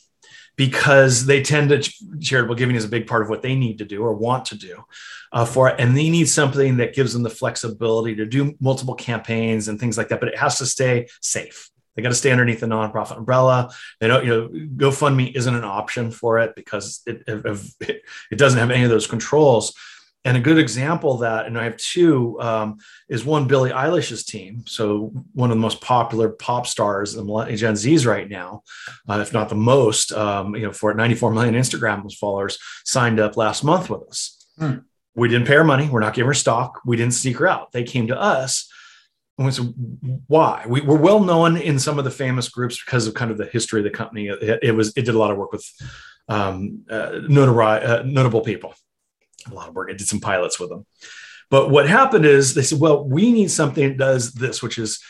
[0.56, 1.82] because they tend to
[2.20, 4.56] charitable giving is a big part of what they need to do or want to
[4.56, 4.84] do
[5.32, 5.76] uh, for it.
[5.80, 9.98] And they need something that gives them the flexibility to do multiple campaigns and things
[9.98, 11.70] like that but it has to stay safe.
[11.96, 13.72] They got to stay underneath the nonprofit umbrella.
[14.00, 18.60] They don't you know gofundme isn't an option for it because it, it, it doesn't
[18.60, 19.74] have any of those controls
[20.26, 22.78] and a good example of that, and I have two, um,
[23.10, 24.64] is one Billie Eilish's team.
[24.66, 28.64] So one of the most popular pop stars in Gen Z's right now,
[29.10, 30.14] uh, if not the most.
[30.14, 34.46] Um, you know, for 94 million Instagram followers signed up last month with us.
[34.58, 34.78] Hmm.
[35.16, 35.90] We didn't pay her money.
[35.90, 36.80] We're not giving her stock.
[36.86, 37.72] We didn't seek her out.
[37.72, 38.72] They came to us.
[39.38, 39.74] And we said,
[40.28, 40.64] why?
[40.68, 43.46] We were well known in some of the famous groups because of kind of the
[43.46, 44.28] history of the company.
[44.28, 45.66] It, it was it did a lot of work with
[46.30, 48.74] um, uh, notari- uh, notable people
[49.52, 49.90] a lot of work.
[49.90, 50.86] I did some pilots with them.
[51.50, 55.04] But what happened is they said, well, we need something that does this, which is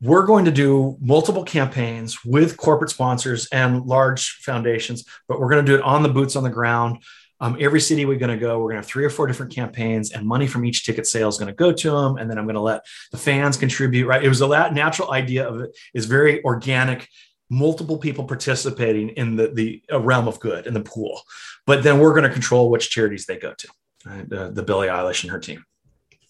[0.00, 5.64] we're going to do multiple campaigns with corporate sponsors and large foundations, but we're going
[5.64, 7.02] to do it on the boots on the ground.
[7.38, 9.54] Um, every city we're going to go, we're going to have three or four different
[9.54, 12.16] campaigns, and money from each ticket sale is going to go to them.
[12.18, 14.06] And then I'm going to let the fans contribute.
[14.06, 14.22] Right?
[14.22, 17.08] It was a natural idea of it is very organic
[17.50, 21.22] multiple people participating in the, the realm of good in the pool.
[21.66, 23.68] But then we're going to control which charities they go to,
[24.04, 24.28] right?
[24.28, 25.64] the Billie Eilish and her team.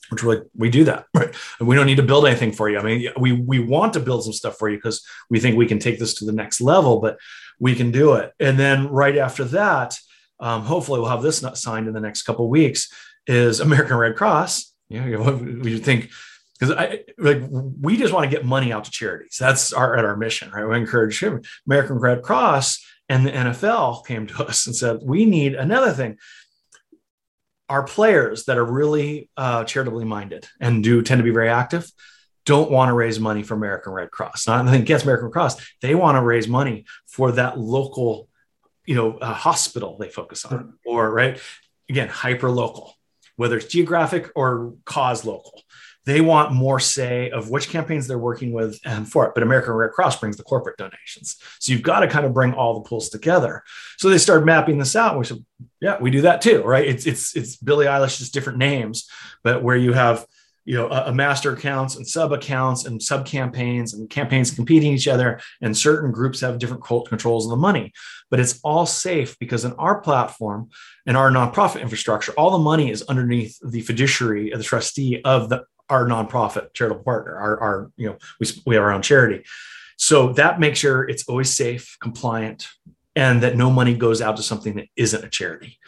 [0.09, 1.35] Which we're like, we do that, right?
[1.61, 2.79] We don't need to build anything for you.
[2.79, 5.67] I mean, we we want to build some stuff for you because we think we
[5.67, 7.19] can take this to the next level, but
[7.61, 8.33] we can do it.
[8.41, 9.97] And then right after that,
[10.41, 12.89] um, hopefully we'll have this signed in the next couple weeks.
[13.27, 14.75] Is American Red Cross?
[14.89, 16.11] You know, we think
[16.59, 19.37] because I like we just want to get money out to charities.
[19.39, 20.67] That's our at our mission, right?
[20.67, 21.23] We encourage
[21.67, 26.17] American Red Cross and the NFL came to us and said, we need another thing.
[27.71, 31.91] Our players that are really uh, charitably minded and do tend to be very active
[32.47, 34.47] don't want to raise money for American Red Cross.
[34.47, 35.73] Not anything against American Red Cross.
[35.83, 38.29] They want to raise money for that local,
[38.87, 41.41] you know, uh, hospital they focus on, or right
[41.89, 42.95] again, hyper local,
[43.37, 45.63] whether it's geographic or cause local
[46.07, 49.33] they want more say of which campaigns they're working with and for it.
[49.35, 51.37] But American Red Cross brings the corporate donations.
[51.59, 53.63] So you've got to kind of bring all the pools together.
[53.99, 55.11] So they started mapping this out.
[55.11, 55.45] And we said,
[55.81, 56.87] yeah, we do that too, right?
[56.87, 59.09] It's it's it's Billie Eilish, just different names,
[59.43, 60.27] but where you have
[60.65, 64.93] you know a, a master accounts and sub accounts and sub campaigns and campaigns competing
[64.93, 67.93] each other and certain groups have different controls of the money
[68.31, 70.69] but it's all safe because in our platform
[71.07, 75.49] and our nonprofit infrastructure all the money is underneath the fiduciary of the trustee of
[75.49, 79.45] the our nonprofit charitable partner, our, our you know, we, we have our own charity.
[79.97, 82.69] So that makes sure it's always safe, compliant,
[83.15, 85.79] and that no money goes out to something that isn't a charity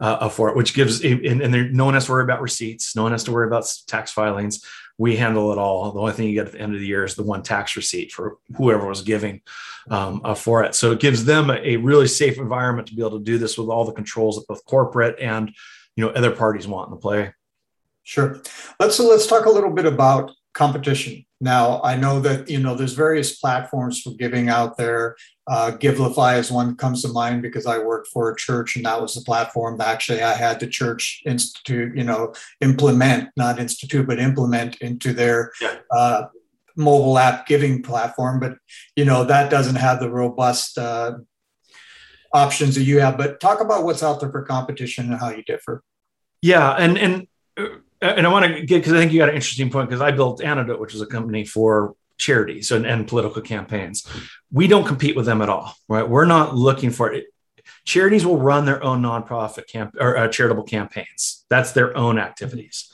[0.00, 2.96] uh, for it, which gives, and, and there, no one has to worry about receipts.
[2.96, 4.64] No one has to worry about tax filings.
[4.98, 5.92] We handle it all.
[5.92, 7.76] The only thing you get at the end of the year is the one tax
[7.76, 9.42] receipt for whoever was giving
[9.90, 10.74] um, uh, for it.
[10.74, 13.56] So it gives them a, a really safe environment to be able to do this
[13.56, 15.54] with all the controls that both corporate and
[15.96, 17.32] you know other parties want in the play.
[18.10, 18.40] Sure.
[18.80, 21.24] Let's let's talk a little bit about competition.
[21.40, 25.14] Now, I know that you know there's various platforms for giving out there.
[25.46, 28.84] Uh, Givelify is one that comes to mind because I worked for a church, and
[28.84, 33.60] that was the platform that actually I had the church institute, you know, implement, not
[33.60, 35.76] institute, but implement into their yeah.
[35.92, 36.22] uh,
[36.74, 38.40] mobile app giving platform.
[38.40, 38.54] But
[38.96, 41.12] you know that doesn't have the robust uh,
[42.34, 43.16] options that you have.
[43.16, 45.84] But talk about what's out there for competition and how you differ.
[46.42, 47.28] Yeah, and and
[48.00, 50.10] and I want to get because I think you got an interesting point because I
[50.10, 54.06] built Antidote, which is a company for charities and, and, political campaigns.
[54.52, 56.08] We don't compete with them at all, right?
[56.08, 57.26] We're not looking for it.
[57.86, 61.46] Charities will run their own nonprofit camp or uh, charitable campaigns.
[61.48, 62.92] That's their own activities.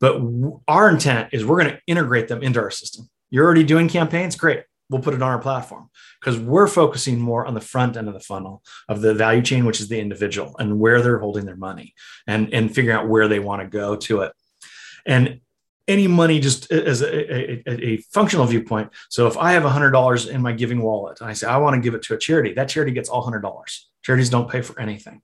[0.00, 3.08] But w- our intent is we're going to integrate them into our system.
[3.30, 4.62] You're already doing campaigns, great.
[4.90, 5.90] We'll put it on our platform
[6.20, 9.66] because we're focusing more on the front end of the funnel of the value chain,
[9.66, 11.94] which is the individual and where they're holding their money
[12.26, 14.32] and, and figuring out where they want to go to it
[15.06, 15.40] and
[15.86, 18.90] any money just as a, a, a, functional viewpoint.
[19.08, 21.76] So if I have a $100 in my giving wallet and I say, I want
[21.76, 23.80] to give it to a charity, that charity gets all $100.
[24.02, 25.22] Charities don't pay for anything.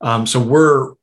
[0.00, 0.94] Um, so we're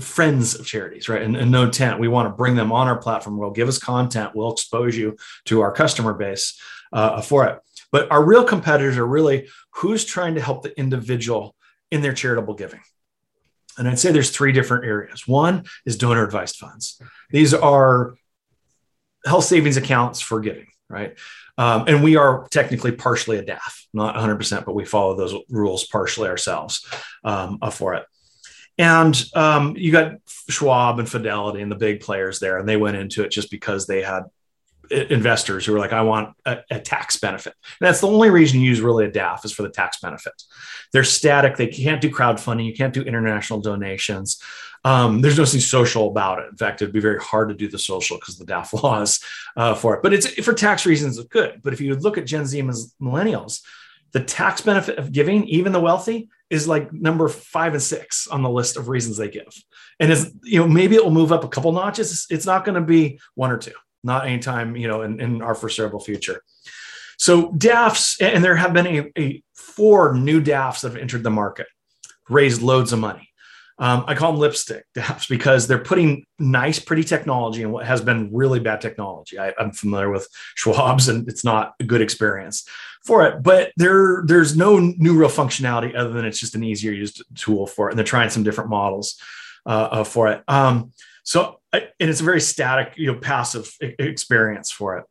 [0.00, 1.22] friends of charities, right?
[1.22, 2.00] And, and no tent.
[2.00, 3.36] We want to bring them on our platform.
[3.36, 4.32] We'll give us content.
[4.34, 6.58] We'll expose you to our customer base
[6.92, 7.58] uh, for it.
[7.92, 11.54] But our real competitors are really who's trying to help the individual
[11.90, 12.80] in their charitable giving.
[13.78, 15.26] And I'd say there's three different areas.
[15.26, 17.00] One is donor advised funds.
[17.30, 18.14] These are
[19.26, 21.16] health savings accounts for giving, right?
[21.56, 25.86] Um, and we are technically partially a DAF, not 100%, but we follow those rules
[25.86, 26.86] partially ourselves
[27.22, 28.04] um, for it.
[28.76, 30.16] And um, you got
[30.48, 33.86] Schwab and Fidelity and the big players there, and they went into it just because
[33.86, 34.24] they had
[34.90, 37.54] investors who are like, I want a, a, tax benefit.
[37.80, 40.34] And that's the only reason you use really a DAF is for the tax benefit.
[40.92, 41.56] They're static.
[41.56, 42.66] They can't do crowdfunding.
[42.66, 44.42] You can't do international donations.
[44.84, 46.48] Um, there's nothing social about it.
[46.50, 49.20] In fact, it'd be very hard to do the social because the DAF laws
[49.56, 50.02] uh, for it.
[50.02, 51.60] But it's for tax reasons, it's good.
[51.62, 52.70] But if you look at Gen Z and
[53.00, 53.62] millennials,
[54.12, 58.42] the tax benefit of giving, even the wealthy, is like number five and six on
[58.42, 59.52] the list of reasons they give.
[59.98, 62.26] And it's, you know, maybe it will move up a couple notches.
[62.30, 63.72] It's not going to be one or two,
[64.04, 66.42] not anytime, you know, in, in our foreseeable future.
[67.18, 71.30] So DAFs, and there have been a, a four new DAFs that have entered the
[71.30, 71.66] market,
[72.28, 73.28] raised loads of money.
[73.78, 78.00] Um, I call them lipstick DAFs because they're putting nice, pretty technology in what has
[78.00, 79.38] been really bad technology.
[79.38, 82.68] I, am familiar with Schwab's, and it's not a good experience
[83.04, 83.42] for it.
[83.42, 87.66] But there, there's no new real functionality other than it's just an easier used tool
[87.66, 89.20] for it, and they're trying some different models
[89.66, 90.42] uh, uh for it.
[90.46, 90.92] Um,
[91.24, 95.04] so, and it's a very static, you know, passive experience for it.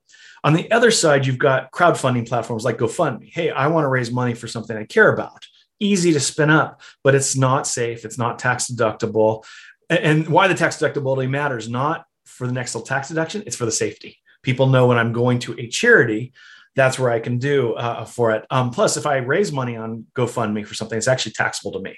[0.44, 3.32] On the other side, you've got crowdfunding platforms like GoFundMe.
[3.32, 5.46] Hey, I want to raise money for something I care about
[5.84, 8.06] easy to spin up, but it's not safe.
[8.06, 9.46] It's not tax deductible.
[9.90, 13.66] And why the tax deductibility matters, not for the next little tax deduction, it's for
[13.66, 14.18] the safety.
[14.42, 16.34] People know when I'm going to a charity,
[16.76, 18.46] that's where I can do uh, for it.
[18.50, 21.98] Um, plus, if I raise money on GoFundMe for something, it's actually taxable to me,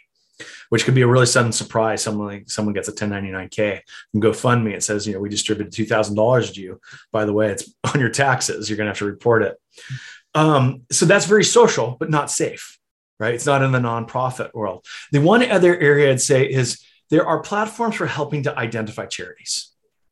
[0.69, 2.01] which could be a really sudden surprise.
[2.03, 4.73] Someone like, someone gets a 1099K from GoFundMe.
[4.73, 6.81] It says, you know, we distributed $2,000 to you.
[7.11, 8.69] By the way, it's on your taxes.
[8.69, 9.57] You're going to have to report it.
[10.33, 12.79] Um, so that's very social, but not safe
[13.19, 13.33] right?
[13.33, 14.85] It's not in the nonprofit world.
[15.11, 19.71] The one other area I'd say is there are platforms for helping to identify charities,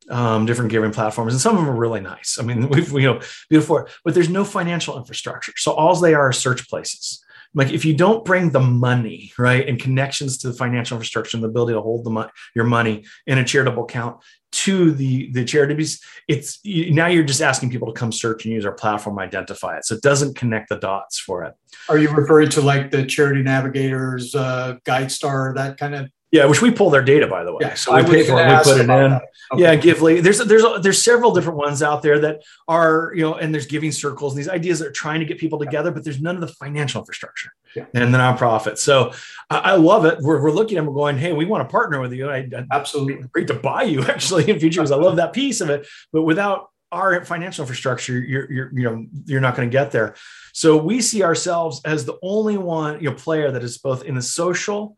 [0.09, 2.37] um, different giving platforms, and some of them are really nice.
[2.39, 5.53] I mean, we've, you know, before, but there's no financial infrastructure.
[5.57, 7.22] So all they are are search places.
[7.53, 11.43] Like if you don't bring the money, right, and connections to the financial infrastructure and
[11.43, 14.17] the ability to hold the mo- your money in a charitable account,
[14.53, 18.67] to the the charities it's now you're just asking people to come search and use
[18.67, 21.55] our platform identify it so it doesn't connect the dots for it
[21.89, 26.63] are you referring to like the charity navigators uh, guidestar that kind of yeah, which
[26.63, 27.59] we pull their data, by the way.
[27.61, 29.19] Yeah, so we pay for it, we put it in.
[29.53, 29.61] Okay.
[29.61, 30.19] Yeah, Gively.
[30.19, 33.91] There's there's there's several different ones out there that are you know, and there's giving
[33.91, 36.41] circles and these ideas that are trying to get people together, but there's none of
[36.41, 37.85] the financial infrastructure yeah.
[37.93, 38.77] and the nonprofit.
[38.77, 39.13] So
[39.49, 40.19] I, I love it.
[40.21, 42.29] We're, we're looking at them, we're going, hey, we want to partner with you.
[42.29, 45.61] I, I absolutely great to buy you actually in future because I love that piece
[45.61, 45.87] of it.
[46.11, 50.15] But without our financial infrastructure, you're, you're you know you're not going to get there.
[50.53, 54.15] So we see ourselves as the only one you know player that is both in
[54.15, 54.97] the social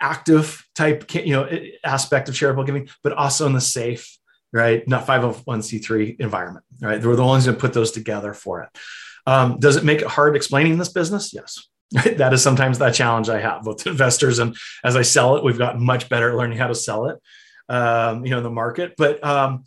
[0.00, 1.48] active type you know
[1.84, 4.18] aspect of charitable giving but also in the safe
[4.52, 4.86] right?
[4.86, 7.02] Not 501c3 environment right?
[7.04, 8.68] We're the ones that put those together for it.
[9.26, 11.32] Um, does it make it hard explaining this business?
[11.32, 11.66] Yes.
[12.16, 15.56] That is sometimes that challenge i have with investors and as i sell it we've
[15.56, 17.18] gotten much better at learning how to sell it
[17.68, 18.94] um, you know in the market.
[18.96, 19.64] But um,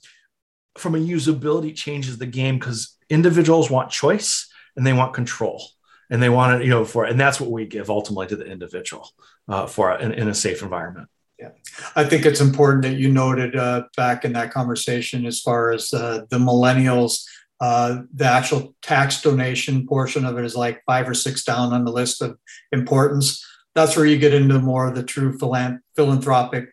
[0.77, 5.63] from a usability changes the game because individuals want choice and they want control
[6.09, 8.45] and they want to you know for and that's what we give ultimately to the
[8.45, 9.09] individual
[9.47, 11.07] uh, for in, in, a safe environment.
[11.37, 11.51] Yeah.
[11.95, 15.93] I think it's important that you noted uh, back in that conversation as far as
[15.93, 17.23] uh, the millennials
[17.61, 21.83] uh, the actual tax donation portion of it is like five or six down on
[21.83, 22.37] the list of
[22.71, 23.45] importance.
[23.75, 26.69] That's where you get into more of the true philanthropic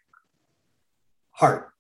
[1.33, 1.71] heart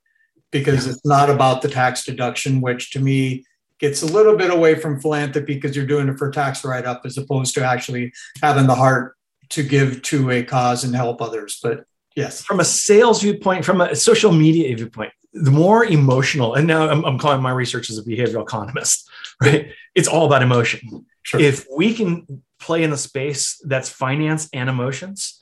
[0.50, 0.92] because yeah.
[0.92, 3.44] it's not about the tax deduction which to me
[3.78, 7.02] gets a little bit away from philanthropy because you're doing it for tax write up
[7.04, 8.12] as opposed to actually
[8.42, 9.16] having the heart
[9.50, 11.58] to give to a cause and help others.
[11.62, 11.84] But
[12.14, 16.88] yes, from a sales viewpoint, from a social media viewpoint, the more emotional, and now
[16.88, 19.08] I'm, I'm calling my research as a behavioral economist,
[19.42, 19.70] right?
[19.94, 21.06] It's all about emotion.
[21.22, 21.40] Sure.
[21.40, 25.35] If we can play in the space that's finance and emotions,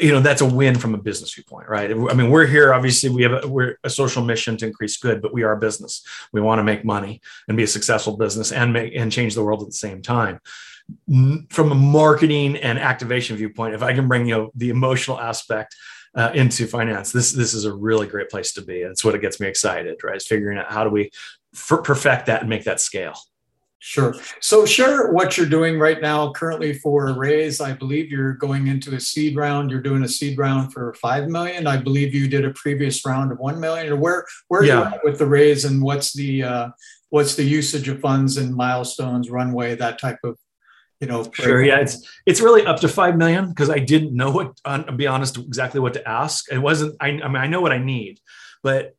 [0.00, 1.90] you know that's a win from a business viewpoint right?
[1.90, 5.22] I mean we're here obviously we have a, we're a social mission to increase good
[5.22, 6.04] but we are a business.
[6.32, 9.44] We want to make money and be a successful business and make and change the
[9.44, 10.40] world at the same time.
[11.50, 15.76] From a marketing and activation viewpoint if i can bring you know the emotional aspect
[16.14, 18.82] uh, into finance this this is a really great place to be.
[18.82, 20.16] And it's what it gets me excited right?
[20.16, 21.10] Is figuring out how do we
[21.54, 23.14] f- perfect that and make that scale
[23.82, 24.14] Sure.
[24.40, 27.62] So share what you're doing right now currently for a Raise.
[27.62, 29.70] I believe you're going into a seed round.
[29.70, 31.66] You're doing a seed round for five million.
[31.66, 33.90] I believe you did a previous round of one million.
[33.90, 34.74] Or where where yeah.
[34.74, 36.68] are you at with the Raise and what's the uh,
[37.08, 40.36] what's the usage of funds and milestones, runway, that type of
[41.00, 44.30] you know sure yeah it's it's really up to five million because i didn't know
[44.30, 47.62] what to be honest exactly what to ask it wasn't I, I mean i know
[47.62, 48.20] what i need
[48.62, 48.94] but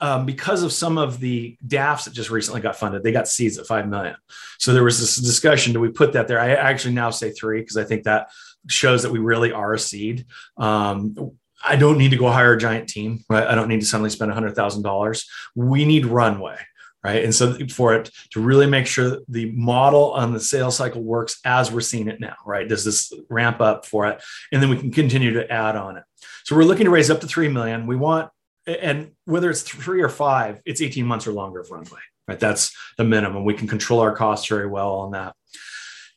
[0.00, 3.58] um, because of some of the DAFs that just recently got funded, they got seeds
[3.58, 4.16] at five million.
[4.58, 6.40] So there was this discussion: do we put that there?
[6.40, 8.28] I actually now say three because I think that
[8.68, 10.26] shows that we really are a seed.
[10.56, 11.32] Um,
[11.64, 13.46] I don't need to go hire a giant team, right?
[13.46, 15.26] I don't need to suddenly spend a hundred thousand dollars.
[15.54, 16.58] We need runway,
[17.02, 17.24] right?
[17.24, 21.40] And so for it to really make sure the model on the sales cycle works
[21.44, 22.68] as we're seeing it now, right?
[22.68, 26.04] Does this ramp up for it, and then we can continue to add on it.
[26.44, 27.86] So we're looking to raise up to three million.
[27.86, 28.30] We want
[28.66, 32.40] and whether it's three or five, it's 18 months or longer of runway, right?
[32.40, 33.44] That's the minimum.
[33.44, 35.34] We can control our costs very well on that.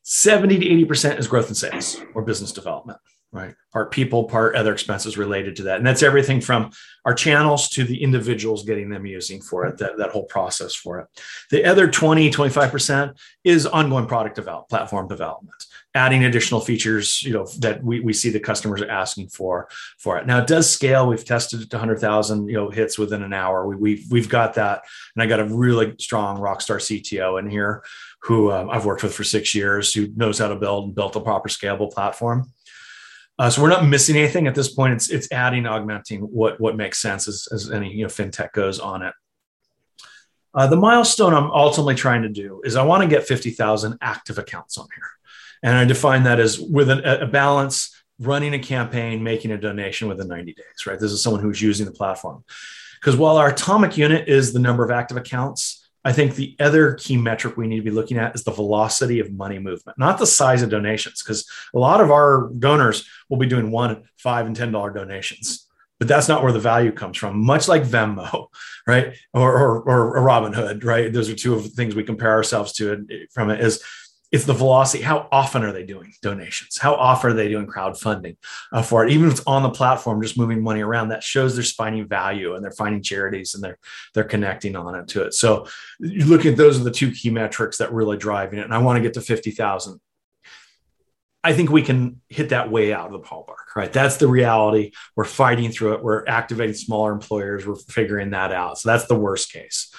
[0.04, 2.98] 70 to 80% is growth in sales or business development,
[3.32, 3.54] right?
[3.72, 5.78] Part people, part other expenses related to that.
[5.78, 6.72] And that's everything from
[7.06, 11.00] our channels to the individuals getting them using for it, that, that whole process for
[11.00, 11.08] it.
[11.52, 15.64] The other 20, 25% is ongoing product development, platform development,
[15.96, 19.68] adding additional features, you know, that we, we see the customers are asking for
[19.98, 20.28] for it.
[20.28, 21.08] Now it does scale.
[21.08, 23.68] We've tested it to 100,000, you know, hits within an hour.
[23.68, 24.84] We, we've, we've got that.
[25.16, 27.84] And I got a really strong rockstar CTO in here
[28.22, 31.16] who um, I've worked with for six years, who knows how to build and built
[31.16, 32.52] a proper scalable platform.
[33.40, 34.94] Uh, so we're not missing anything at this point.
[34.94, 38.80] It's it's adding, augmenting what what makes sense as, as any you know fintech goes
[38.80, 39.14] on it.
[40.54, 44.40] Uh, the milestone I'm ultimately trying to do is I want to get 50,000 active
[44.40, 45.06] accounts on here,
[45.64, 50.08] and I define that as with a, a balance, running a campaign, making a donation
[50.08, 50.86] within 90 days.
[50.86, 52.44] Right, this is someone who's using the platform.
[53.00, 56.94] Because while our atomic unit is the number of active accounts, I think the other
[56.94, 60.18] key metric we need to be looking at is the velocity of money movement, not
[60.18, 64.46] the size of donations, because a lot of our donors will be doing one, five,
[64.46, 65.68] and ten dollar donations,
[66.00, 67.44] but that's not where the value comes from.
[67.46, 68.48] Much like Venmo,
[68.88, 71.12] right, or or, or Robinhood, right?
[71.12, 73.60] Those are two of the things we compare ourselves to from it.
[73.60, 73.84] Is
[74.32, 75.04] it's the velocity.
[75.04, 76.78] How often are they doing donations?
[76.78, 78.38] How often are they doing crowdfunding
[78.72, 79.12] uh, for it?
[79.12, 82.54] Even if it's on the platform, just moving money around, that shows they're finding value
[82.54, 83.80] and they're finding charities and they're
[84.14, 85.34] they're connecting on it to it.
[85.34, 85.68] So
[86.00, 88.66] you look at those are the two key metrics that really driving it.
[88.66, 90.00] And I want to get to fifty thousand.
[91.44, 93.92] I think we can hit that way out of the ballpark, right?
[93.92, 94.92] That's the reality.
[95.16, 96.04] We're fighting through it.
[96.04, 97.66] We're activating smaller employers.
[97.66, 98.78] We're figuring that out.
[98.78, 99.92] So that's the worst case.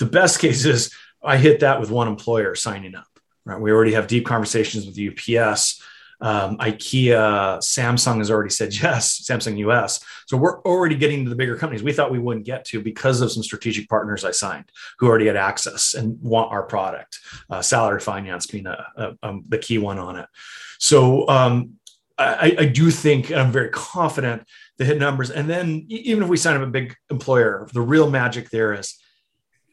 [0.00, 0.92] The best case is
[1.22, 3.06] I hit that with one employer signing up
[3.48, 3.60] Right?
[3.60, 5.82] We already have deep conversations with UPS.
[6.20, 10.04] Um, IKEA, Samsung has already said yes, Samsung US.
[10.26, 13.20] So we're already getting to the bigger companies we thought we wouldn't get to because
[13.22, 17.20] of some strategic partners I signed who already had access and want our product.
[17.48, 20.26] Uh, salary finance being a, a, um, the key one on it.
[20.78, 21.74] So um,
[22.18, 24.42] I, I, do think, I'm very confident,
[24.76, 25.30] the hit numbers.
[25.30, 28.98] And then even if we sign up a big employer, the real magic there is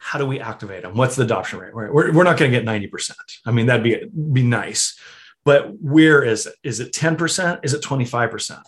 [0.06, 0.94] how do we activate them?
[0.94, 1.74] What's the adoption rate?
[1.74, 3.16] We're, we're not going to get 90%.
[3.44, 5.00] I mean, that'd be, be nice.
[5.44, 6.54] But where is it?
[6.64, 7.66] Is it 10%?
[7.66, 8.62] Is it 25%?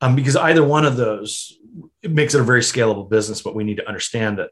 [0.00, 1.56] Um, because either one of those
[2.02, 4.50] it makes it a very scalable business, but we need to understand it.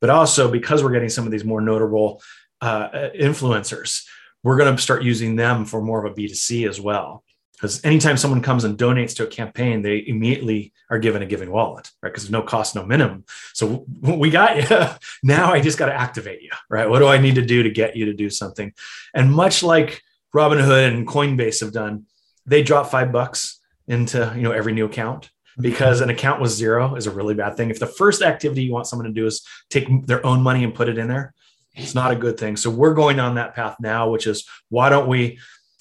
[0.00, 2.20] But also because we're getting some of these more notable
[2.60, 4.04] uh, influencers,
[4.42, 7.22] we're going to start using them for more of a B2C as well
[7.60, 11.50] because anytime someone comes and donates to a campaign, they immediately are given a giving
[11.50, 12.08] wallet, right?
[12.08, 13.24] Because there's no cost, no minimum.
[13.52, 14.86] So we got you.
[15.22, 16.88] now I just got to activate you, right?
[16.88, 18.72] What do I need to do to get you to do something?
[19.12, 20.02] And much like
[20.34, 22.06] Robinhood and Coinbase have done,
[22.46, 25.62] they drop five bucks into you know every new account mm-hmm.
[25.62, 27.68] because an account with zero is a really bad thing.
[27.68, 30.74] If the first activity you want someone to do is take their own money and
[30.74, 31.34] put it in there,
[31.74, 32.56] it's not a good thing.
[32.56, 35.38] So we're going on that path now, which is why don't we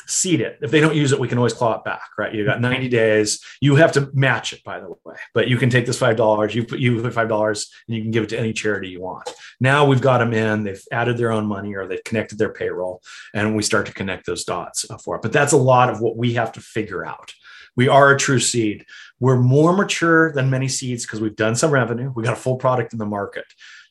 [0.09, 0.57] seed it.
[0.61, 2.33] If they don't use it, we can always claw it back, right?
[2.33, 2.71] You got mm-hmm.
[2.71, 3.43] 90 days.
[3.61, 6.65] You have to match it, by the way, but you can take this $5, you
[6.65, 9.33] put, you put $5 and you can give it to any charity you want.
[9.59, 13.01] Now we've got them in, they've added their own money or they've connected their payroll
[13.33, 15.21] and we start to connect those dots for it.
[15.21, 17.33] But that's a lot of what we have to figure out.
[17.75, 18.85] We are a true seed.
[19.19, 22.11] We're more mature than many seeds because we've done some revenue.
[22.15, 23.45] We got a full product in the market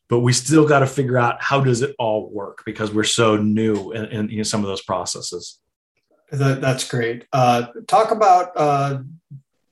[0.08, 3.36] but we still got to figure out how does it all work because we're so
[3.36, 5.58] new in, in you know, some of those processes
[6.32, 7.26] that, that's great.
[7.32, 8.98] Uh, talk about uh,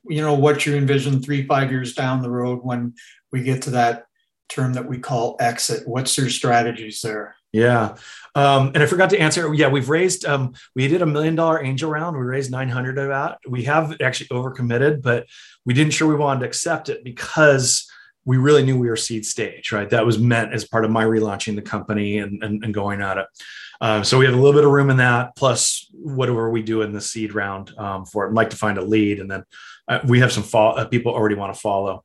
[0.09, 2.95] you know what you envision three five years down the road when
[3.31, 4.05] we get to that
[4.49, 5.87] term that we call exit.
[5.87, 7.35] What's your strategies there?
[7.53, 7.95] Yeah.
[8.35, 9.53] Um, and I forgot to answer.
[9.53, 12.17] Yeah, we've raised, um, we did a million dollar angel round.
[12.17, 13.39] We raised 900 of that.
[13.47, 15.27] We have actually overcommitted, but
[15.65, 17.89] we didn't sure we wanted to accept it because
[18.25, 19.89] we really knew we were seed stage, right?
[19.89, 23.17] That was meant as part of my relaunching the company and, and, and going at
[23.17, 23.25] it.
[23.79, 26.81] Um, so we have a little bit of room in that, plus whatever we do
[26.81, 28.29] in the seed round um, for it.
[28.29, 29.43] I'd like to find a lead, and then
[29.87, 32.03] uh, we have some uh, people already want to follow.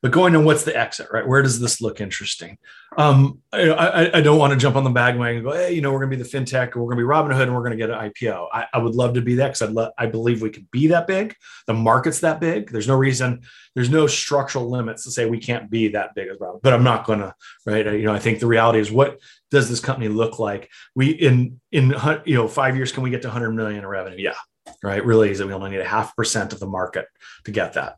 [0.00, 1.26] But going to what's the exit, right?
[1.26, 2.58] Where does this look interesting?
[2.96, 5.80] Um, I, I, I, don't want to jump on the bandwagon and go, hey, you
[5.80, 7.72] know, we're going to be the fintech, we're going to be Robinhood, and we're going
[7.72, 8.48] to get an IPO.
[8.52, 11.34] I, I would love to be that because I believe we could be that big.
[11.66, 12.70] The market's that big.
[12.70, 13.42] There's no reason,
[13.74, 16.60] there's no structural limits to say we can't be that big as well.
[16.62, 17.34] But I'm not going to,
[17.66, 17.84] right?
[17.84, 19.18] You know, I think the reality is what
[19.50, 20.70] does this company look like?
[20.94, 21.94] We in in
[22.24, 24.18] you know five years can we get to 100 million in revenue?
[24.18, 24.34] Yeah,
[24.82, 25.04] right.
[25.04, 27.06] Really is that we only need a half percent of the market
[27.44, 27.96] to get that.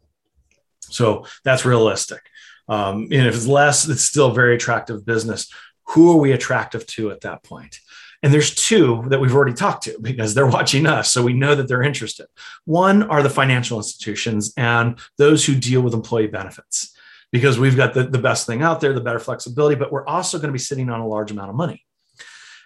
[0.91, 2.20] So that's realistic.
[2.68, 5.53] Um, and if it's less, it's still very attractive business.
[5.88, 7.78] Who are we attractive to at that point?
[8.22, 11.11] And there's two that we've already talked to because they're watching us.
[11.11, 12.26] So we know that they're interested.
[12.64, 16.95] One are the financial institutions and those who deal with employee benefits
[17.32, 20.38] because we've got the, the best thing out there, the better flexibility, but we're also
[20.38, 21.84] going to be sitting on a large amount of money.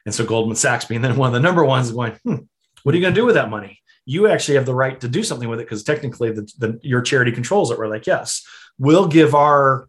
[0.06, 2.36] And so Goldman Sachs being then one of the number ones going, hmm,
[2.85, 3.80] what are you going to do with that money?
[4.07, 7.01] you actually have the right to do something with it because technically the, the, your
[7.01, 7.78] charity controls it.
[7.78, 8.47] We're like, yes,
[8.78, 9.89] we'll give our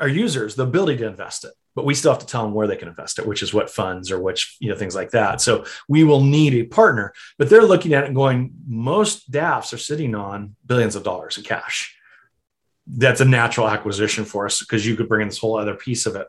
[0.00, 2.66] our users the ability to invest it, but we still have to tell them where
[2.66, 5.40] they can invest it, which is what funds or which you know things like that.
[5.40, 9.72] So we will need a partner, but they're looking at it and going, most DAFs
[9.72, 11.96] are sitting on billions of dollars in cash.
[12.86, 16.06] That's a natural acquisition for us because you could bring in this whole other piece
[16.06, 16.26] of it.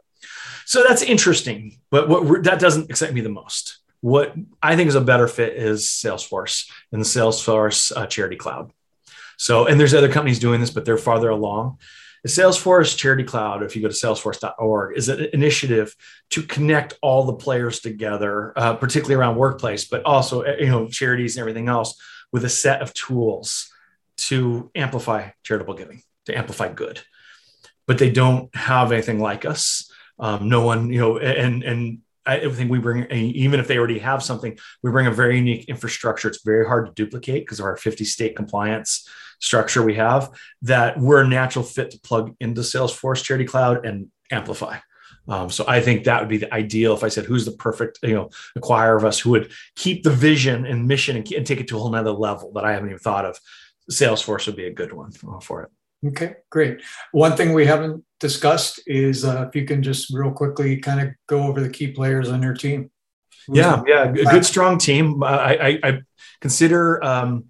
[0.65, 3.79] So that's interesting, but what that doesn't excite me the most.
[4.05, 8.71] What I think is a better fit is Salesforce and the Salesforce uh, Charity Cloud.
[9.35, 11.79] So, and there's other companies doing this, but they're farther along.
[12.21, 15.95] The Salesforce Charity Cloud, if you go to salesforce.org, is an initiative
[16.29, 20.87] to connect all the players together, uh, particularly around workplace, but also uh, you know
[20.87, 21.99] charities and everything else,
[22.31, 23.73] with a set of tools
[24.17, 27.01] to amplify charitable giving, to amplify good.
[27.87, 29.91] But they don't have anything like us.
[30.19, 33.99] Um, no one, you know, and and I think we bring, even if they already
[33.99, 36.27] have something, we bring a very unique infrastructure.
[36.27, 39.07] It's very hard to duplicate because of our 50 state compliance
[39.39, 44.07] structure we have that we're a natural fit to plug into Salesforce Charity Cloud and
[44.31, 44.77] amplify.
[45.27, 46.93] Um, so I think that would be the ideal.
[46.93, 50.11] If I said who's the perfect, you know, acquire of us who would keep the
[50.11, 52.89] vision and mission and, and take it to a whole nother level that I haven't
[52.89, 53.39] even thought of,
[53.91, 55.69] Salesforce would be a good one for it.
[56.07, 56.81] Okay, great.
[57.11, 61.13] One thing we haven't discussed is uh, if you can just real quickly kind of
[61.27, 62.91] go over the key players on your team.
[63.47, 65.21] Who's yeah, yeah, a good strong team.
[65.21, 65.99] Uh, I, I, I
[66.41, 67.45] consider um,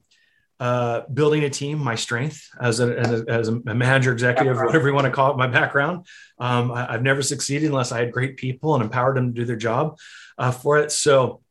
[0.59, 4.87] uh, building a team my strength as a, as a, as a manager, executive, whatever
[4.87, 5.37] you want to call it.
[5.37, 6.05] My background.
[6.37, 9.45] Um, I, have never succeeded unless I had great people and empowered them to do
[9.45, 9.97] their job
[10.37, 10.91] uh, for it.
[10.91, 11.41] So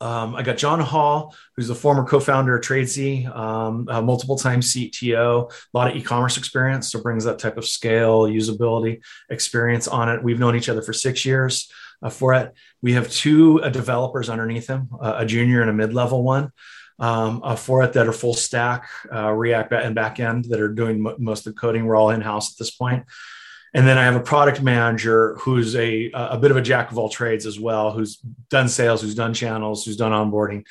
[0.00, 5.50] um, I got John Hall, who's the former co-founder of Tradesy, um, multiple time CTO,
[5.50, 10.22] a lot of e-commerce experience, so brings that type of scale, usability experience on it.
[10.22, 11.70] We've known each other for six years
[12.02, 12.54] uh, for it.
[12.80, 16.52] We have two uh, developers underneath him, uh, a junior and a mid-level one.
[17.00, 21.06] Um, uh, for it that are full stack uh, React and backend that are doing
[21.18, 21.86] most of the coding.
[21.86, 23.04] We're all in house at this point.
[23.78, 26.98] And then I have a product manager who's a, a bit of a jack of
[26.98, 28.16] all trades as well, who's
[28.50, 30.66] done sales, who's done channels, who's done onboarding.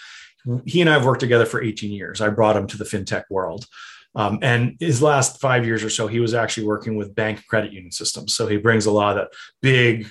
[0.65, 2.19] He and I have worked together for 18 years.
[2.19, 3.65] I brought him to the fintech world.
[4.13, 7.71] Um, and his last five years or so, he was actually working with bank credit
[7.71, 8.35] union systems.
[8.35, 10.09] So he brings a lot of that big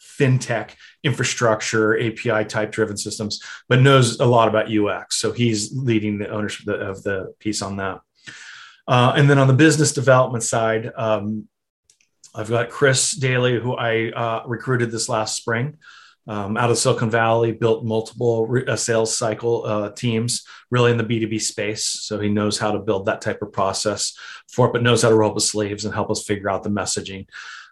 [0.00, 0.70] fintech
[1.04, 5.16] infrastructure, API type driven systems, but knows a lot about UX.
[5.16, 8.00] So he's leading the ownership of the, of the piece on that.
[8.88, 11.46] Uh, and then on the business development side, um,
[12.34, 15.78] I've got Chris Daly, who I uh, recruited this last spring
[16.26, 20.96] um, out of Silicon Valley, built multiple re- uh, sales cycle uh, teams, really in
[20.96, 21.84] the B2B space.
[21.84, 24.16] So he knows how to build that type of process
[24.48, 26.62] for it, but knows how to roll up his sleeves and help us figure out
[26.62, 27.26] the messaging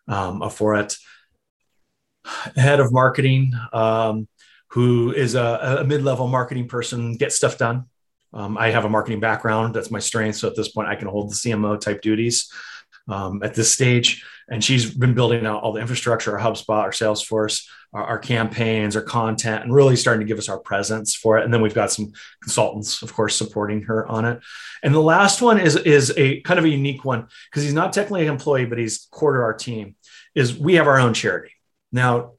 [0.08, 0.96] um, for it.
[2.56, 4.26] Head of marketing, um,
[4.70, 7.84] who is a, a mid level marketing person, gets stuff done.
[8.32, 9.74] Um, I have a marketing background.
[9.74, 10.36] That's my strength.
[10.36, 12.52] So at this point, I can hold the CMO type duties
[13.08, 14.24] um, at this stage.
[14.50, 18.96] And she's been building out all the infrastructure, our HubSpot, our Salesforce, our, our, campaigns,
[18.96, 21.44] our content, and really starting to give us our presence for it.
[21.44, 24.40] And then we've got some consultants, of course, supporting her on it.
[24.82, 27.92] And the last one is is a kind of a unique one because he's not
[27.92, 29.96] technically an employee, but he's core our team.
[30.34, 31.52] Is we have our own charity
[31.92, 32.32] now.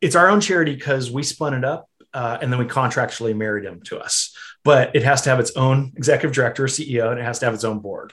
[0.00, 3.64] It's our own charity because we spun it up uh, and then we contractually married
[3.64, 4.36] him to us.
[4.64, 7.54] But it has to have its own executive director, CEO, and it has to have
[7.54, 8.12] its own board.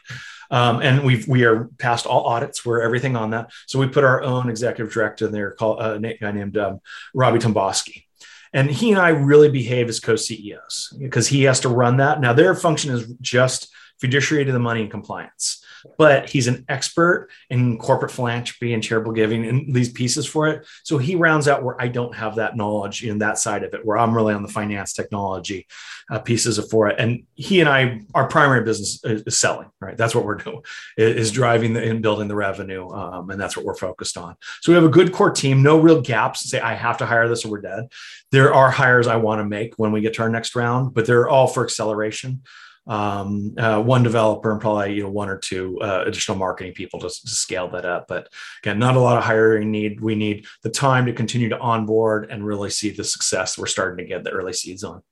[0.52, 2.66] Um, and we we are past all audits.
[2.66, 3.52] We're everything on that.
[3.68, 6.80] So we put our own executive director in there, called uh, a guy named um,
[7.14, 8.06] Robbie Tomboski.
[8.52, 12.20] And he and I really behave as co-CEOs because he has to run that.
[12.20, 13.70] Now their function is just
[14.00, 15.64] fiduciary to the money and compliance
[15.98, 20.66] but he's an expert in corporate philanthropy and charitable giving and these pieces for it.
[20.84, 23.86] So he rounds out where I don't have that knowledge in that side of it,
[23.86, 25.68] where I'm really on the finance technology
[26.12, 27.00] uh, pieces of for it.
[27.00, 29.96] And he and I, our primary business is, selling, right?
[29.96, 30.62] That's what we're doing,
[30.98, 32.90] is driving the, and building the revenue.
[32.90, 34.36] Um, and that's what we're focused on.
[34.62, 37.30] So we have a good core team, no real gaps say, I have to hire
[37.30, 37.86] this or we're dead.
[38.32, 41.06] There are hires I want to make when we get to our next round, but
[41.06, 42.42] they're all for acceleration
[42.88, 47.00] um, uh, one developer and probably you know one or two uh, additional marketing people
[47.00, 48.08] to, to, scale that up.
[48.08, 48.30] But
[48.64, 50.02] again, not a lot of hiring need.
[50.02, 54.04] We need the time to continue to onboard and really see the success we're starting
[54.04, 55.04] to get the early seeds on.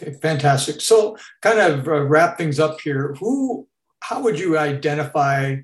[0.00, 0.80] Okay, fantastic.
[0.80, 3.14] So, kind of uh, wrap things up here.
[3.18, 3.66] Who,
[4.00, 5.56] how would you identify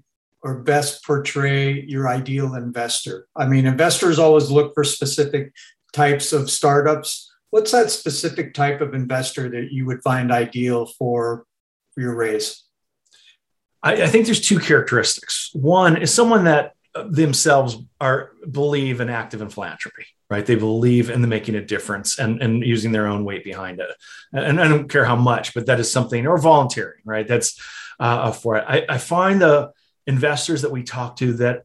[0.43, 3.29] or best portray your ideal investor?
[3.37, 5.53] I mean, investors always look for specific
[5.93, 11.45] types of startups what's that specific type of investor that you would find ideal for
[11.97, 12.65] your raise?
[13.83, 15.51] I, I think there's two characteristics.
[15.53, 16.75] One is someone that
[17.07, 20.47] themselves are believe and active in philanthropy right?
[20.47, 23.91] They believe in the making a difference and, and using their own weight behind it.
[24.33, 27.29] And I don't care how much, but that is something, or volunteering, right?
[27.29, 27.61] That's
[28.01, 28.65] uh, for it.
[28.67, 29.73] I, I find the
[30.07, 31.65] investors that we talk to that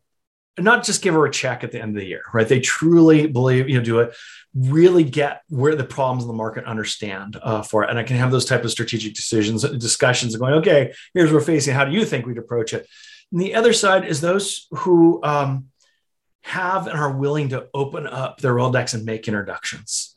[0.59, 2.47] not just give her a check at the end of the year, right?
[2.47, 4.15] They truly believe, you know, do it,
[4.55, 7.89] really get where the problems in the market understand uh, for it.
[7.89, 11.39] And I can have those type of strategic decisions, discussions and going, okay, here's what
[11.39, 11.75] we're facing.
[11.75, 12.87] How do you think we'd approach it?
[13.31, 15.67] And the other side is those who um,
[16.41, 20.15] have and are willing to open up their Rolodex and make introductions,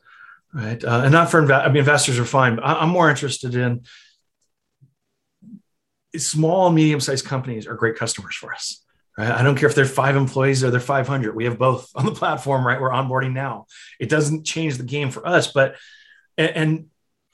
[0.55, 0.83] right?
[0.83, 3.83] Uh, and not for, inv- I mean, investors are fine, but I'm more interested in
[6.17, 8.80] small and medium-sized companies are great customers for us
[9.19, 9.31] Right?
[9.31, 11.35] I don't care if they're five employees or they're 500.
[11.35, 12.81] We have both on the platform, right?
[12.81, 13.67] We're onboarding now.
[13.99, 15.77] It doesn't change the game for us, but
[16.39, 16.87] and,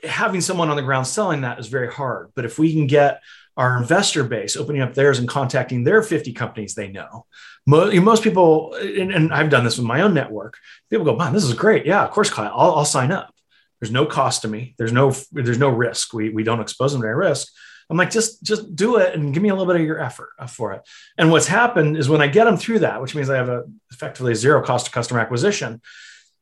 [0.05, 2.31] having someone on the ground selling that is very hard.
[2.37, 3.23] But if we can get
[3.57, 7.27] our investor base opening up theirs and contacting their 50 companies they know.
[7.67, 10.59] Most, people, and, and, I've done this with my own network,
[10.91, 11.87] people go, man, this is great.
[11.87, 13.35] Yeah, of course, Kyle, I'll, I'll sign up.
[13.81, 14.75] There's no cost to me.
[14.79, 16.13] There's no, there's no risk.
[16.13, 17.49] We, we don't expose them to any risk.
[17.89, 20.31] I'm like, just just do it and give me a little bit of your effort
[20.39, 20.83] uh, for it.
[21.17, 23.65] And what's happened is when I get them through that, which means I have a
[23.93, 25.81] effectively zero cost of customer acquisition,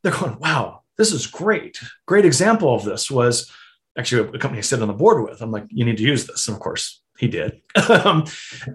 [0.03, 1.79] they're going, wow, this is great.
[2.07, 3.51] Great example of this was
[3.99, 5.43] actually a company I sit on the board with.
[5.43, 6.49] I'm like, you need to use this.
[6.49, 7.61] And of course, he did.
[7.89, 8.25] um,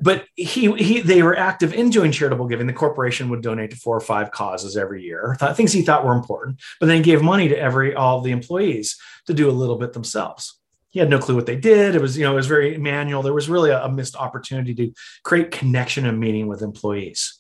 [0.01, 2.67] but he, he, they were active in doing charitable giving.
[2.67, 6.13] The corporation would donate to four or five causes every year, things he thought were
[6.13, 8.97] important, but then he gave money to every, all the employees
[9.27, 10.58] to do a little bit themselves
[10.89, 11.95] he had no clue what they did.
[11.95, 13.21] It was, you know, it was very manual.
[13.21, 14.91] There was really a, a missed opportunity to
[15.23, 17.39] create connection and meaning with employees.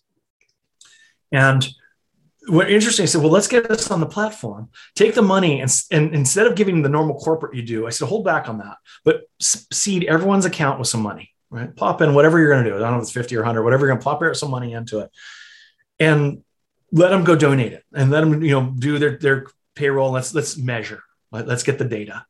[1.31, 1.67] And
[2.47, 4.69] what interesting, I said, well, let's get this on the platform.
[4.95, 8.07] Take the money and, and instead of giving the normal corporate you do, I said,
[8.07, 11.75] hold back on that, but seed everyone's account with some money, right?
[11.75, 12.75] Plop in whatever you're going to do.
[12.75, 14.73] I don't know if it's 50 or 100, whatever you're going to plop some money
[14.73, 15.11] into it
[15.99, 16.43] and
[16.91, 20.11] let them go donate it and let them, you know, do their, their payroll.
[20.11, 22.25] Let's, let's measure, let's get the data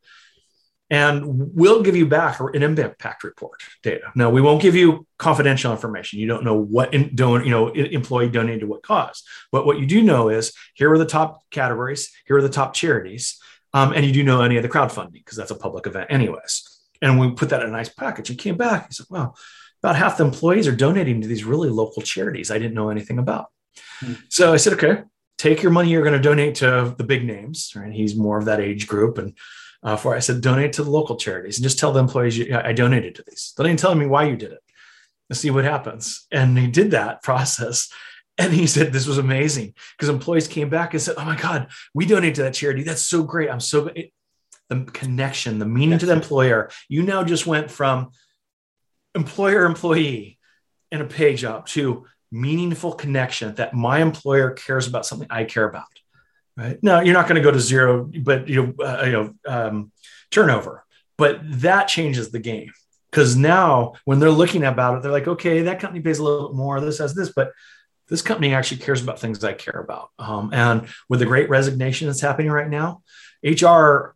[0.90, 4.12] and we'll give you back an impact report data.
[4.16, 6.20] Now, we won't give you confidential information.
[6.20, 9.24] You don't know what in, don't you know employee donated to what cause.
[9.52, 12.12] But what you do know is here are the top categories.
[12.26, 13.40] Here are the top charities,
[13.74, 16.64] um, and you do know any of the crowdfunding because that's a public event, anyways.
[17.02, 18.30] And we put that in a nice package.
[18.30, 18.88] And came back.
[18.88, 19.38] He said, "Well,
[19.84, 23.20] about half the employees are donating to these really local charities I didn't know anything
[23.20, 23.48] about."
[24.00, 24.14] Hmm.
[24.30, 25.04] So I said, "Okay,
[25.38, 25.92] take your money.
[25.92, 27.94] You're going to donate to the big names." Right?
[27.94, 29.38] He's more of that age group and
[29.84, 32.56] uh, for I said donate to the local charities and just tell the employees you,
[32.56, 33.54] I donated to these.
[33.56, 34.60] Don't even tell me why you did it.
[35.30, 36.28] Let's see what happens.
[36.32, 37.92] And he did that process.
[38.38, 41.68] And he said this was amazing because employees came back and said, "Oh my God,
[41.94, 42.84] we donate to that charity.
[42.84, 43.50] That's so great.
[43.50, 44.14] I'm so it,
[44.70, 46.70] the connection, the meaning to the employer.
[46.88, 48.12] You now just went from
[49.14, 50.40] employer employee
[50.92, 55.68] in a pay job to meaningful connection that my employer cares about something I care
[55.68, 55.86] about.
[56.60, 56.78] Right.
[56.84, 59.92] No, you're not going to go to zero, but you know, uh, you know, um,
[60.30, 60.84] turnover.
[61.18, 62.74] But that changes the game
[63.10, 66.50] because now when they're looking about it, they're like, okay, that company pays a little
[66.50, 66.82] bit more.
[66.82, 67.54] This has this, but
[68.10, 70.10] this company actually cares about things I care about.
[70.20, 73.04] Um, and with the great resignation that's happening right now,
[73.42, 74.16] HR,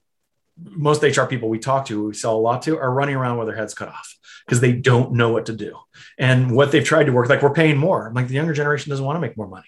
[0.58, 3.48] most HR people we talk to, we sell a lot to, are running around with
[3.48, 5.78] their heads cut off because they don't know what to do.
[6.18, 8.12] And what they've tried to work, like we're paying more.
[8.14, 9.68] Like the younger generation doesn't want to make more money.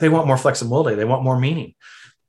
[0.00, 0.96] They want more flexibility.
[0.96, 1.74] They want more meaning.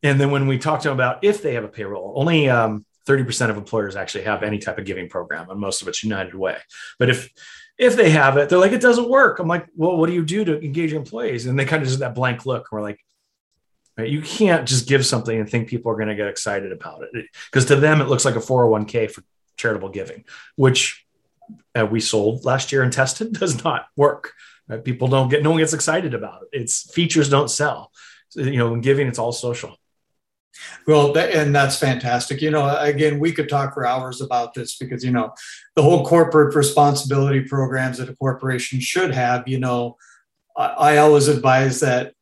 [0.06, 2.86] And then when we talk to them about if they have a payroll, only um,
[3.08, 6.36] 30% of employers actually have any type of giving program, and most of it's United
[6.36, 6.58] Way.
[7.00, 7.32] But if
[7.78, 9.40] if they have it, they're like, it doesn't work.
[9.40, 11.46] I'm like, well, what do you do to engage your employees?
[11.46, 12.68] And they kind of just that blank look.
[12.72, 13.04] We're like,
[13.98, 17.02] right, you can't just give something and think people are going to get excited about
[17.04, 19.24] it because to them it looks like a 401k for
[19.58, 20.24] charitable giving,
[20.56, 21.06] which
[21.78, 24.34] uh, we sold last year and tested does not work.
[24.68, 24.84] Right?
[24.84, 26.62] People don't get no one gets excited about it.
[26.62, 27.92] It's features don't sell.
[28.30, 29.78] So, you know, in giving, it's all social.
[30.88, 32.42] Well, and that's fantastic.
[32.42, 35.34] You know, again, we could talk for hours about this because, you know,
[35.76, 39.98] the whole corporate responsibility programs that a corporation should have, you know,
[40.58, 42.14] I, always advise that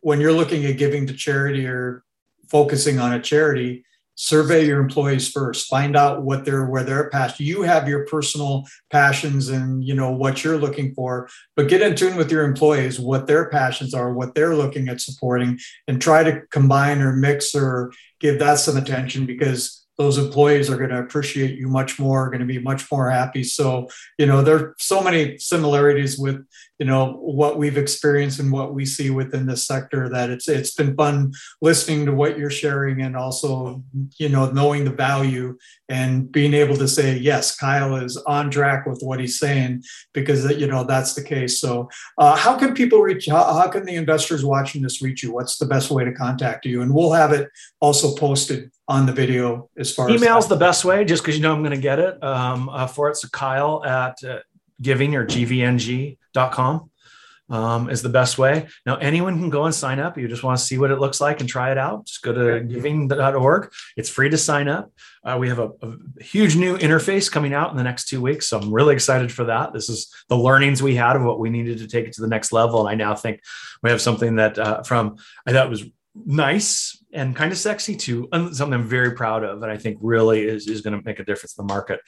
[0.00, 2.04] when you're looking at giving to charity or
[2.48, 3.84] focusing on a charity,
[4.20, 5.68] survey your employees first.
[5.68, 10.10] Find out what they're where they're passionate you have your personal passions and you know
[10.10, 14.12] what you're looking for but get in tune with your employees what their passions are
[14.12, 18.76] what they're looking at supporting and try to combine or mix or give that some
[18.76, 22.60] attention because those employees are going to appreciate you much more, are going to be
[22.60, 23.42] much more happy.
[23.42, 26.46] So, you know, there are so many similarities with,
[26.78, 30.72] you know, what we've experienced and what we see within this sector that it's it's
[30.72, 33.82] been fun listening to what you're sharing and also,
[34.18, 38.86] you know, knowing the value and being able to say, yes, Kyle is on track
[38.86, 39.82] with what he's saying
[40.14, 41.60] because, you know, that's the case.
[41.60, 41.88] So,
[42.18, 45.32] uh, how can people reach, how, how can the investors watching this reach you?
[45.32, 46.82] What's the best way to contact you?
[46.82, 50.56] And we'll have it also posted on the video as far as email's as the
[50.56, 53.16] best way just because you know i'm going to get it um, uh, for it.
[53.16, 54.40] So kyle at uh,
[54.80, 56.90] giving or gvng.com
[57.50, 58.66] um, is the best way.
[58.84, 60.18] Now anyone can go and sign up.
[60.18, 62.06] You just want to see what it looks like and try it out.
[62.06, 64.92] Just go to giving.org it's free to sign up.
[65.24, 68.48] Uh, we have a, a, huge new interface coming out in the next two weeks
[68.48, 69.72] so i'm really excited for that.
[69.72, 72.28] This is the learnings we had of what we needed to take it to the
[72.28, 73.40] next level and i now think
[73.82, 75.16] we have something that uh, from
[75.46, 75.84] i thought was
[76.14, 78.28] nice and kind of sexy too.
[78.32, 81.24] Something I'm very proud of, and I think really is, is going to make a
[81.24, 82.00] difference in the market.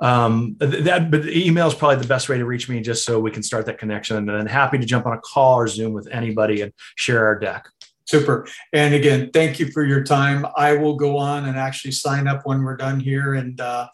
[0.00, 3.30] Um, that, but email is probably the best way to reach me, just so we
[3.30, 4.16] can start that connection.
[4.16, 7.38] And then happy to jump on a call or Zoom with anybody and share our
[7.38, 7.68] deck.
[8.06, 8.46] Super.
[8.72, 10.44] And again, thank you for your time.
[10.56, 13.34] I will go on and actually sign up when we're done here.
[13.34, 13.86] And uh,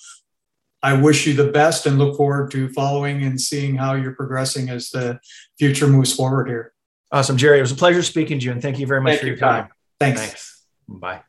[0.82, 4.70] I wish you the best and look forward to following and seeing how you're progressing
[4.70, 5.18] as the
[5.59, 6.72] future moves forward here.
[7.12, 7.59] Awesome, Jerry.
[7.59, 9.36] It was a pleasure speaking to you, and thank you very much thank for your
[9.36, 9.68] time.
[9.99, 10.20] Thanks.
[10.20, 10.62] Thanks.
[10.88, 11.25] Bye.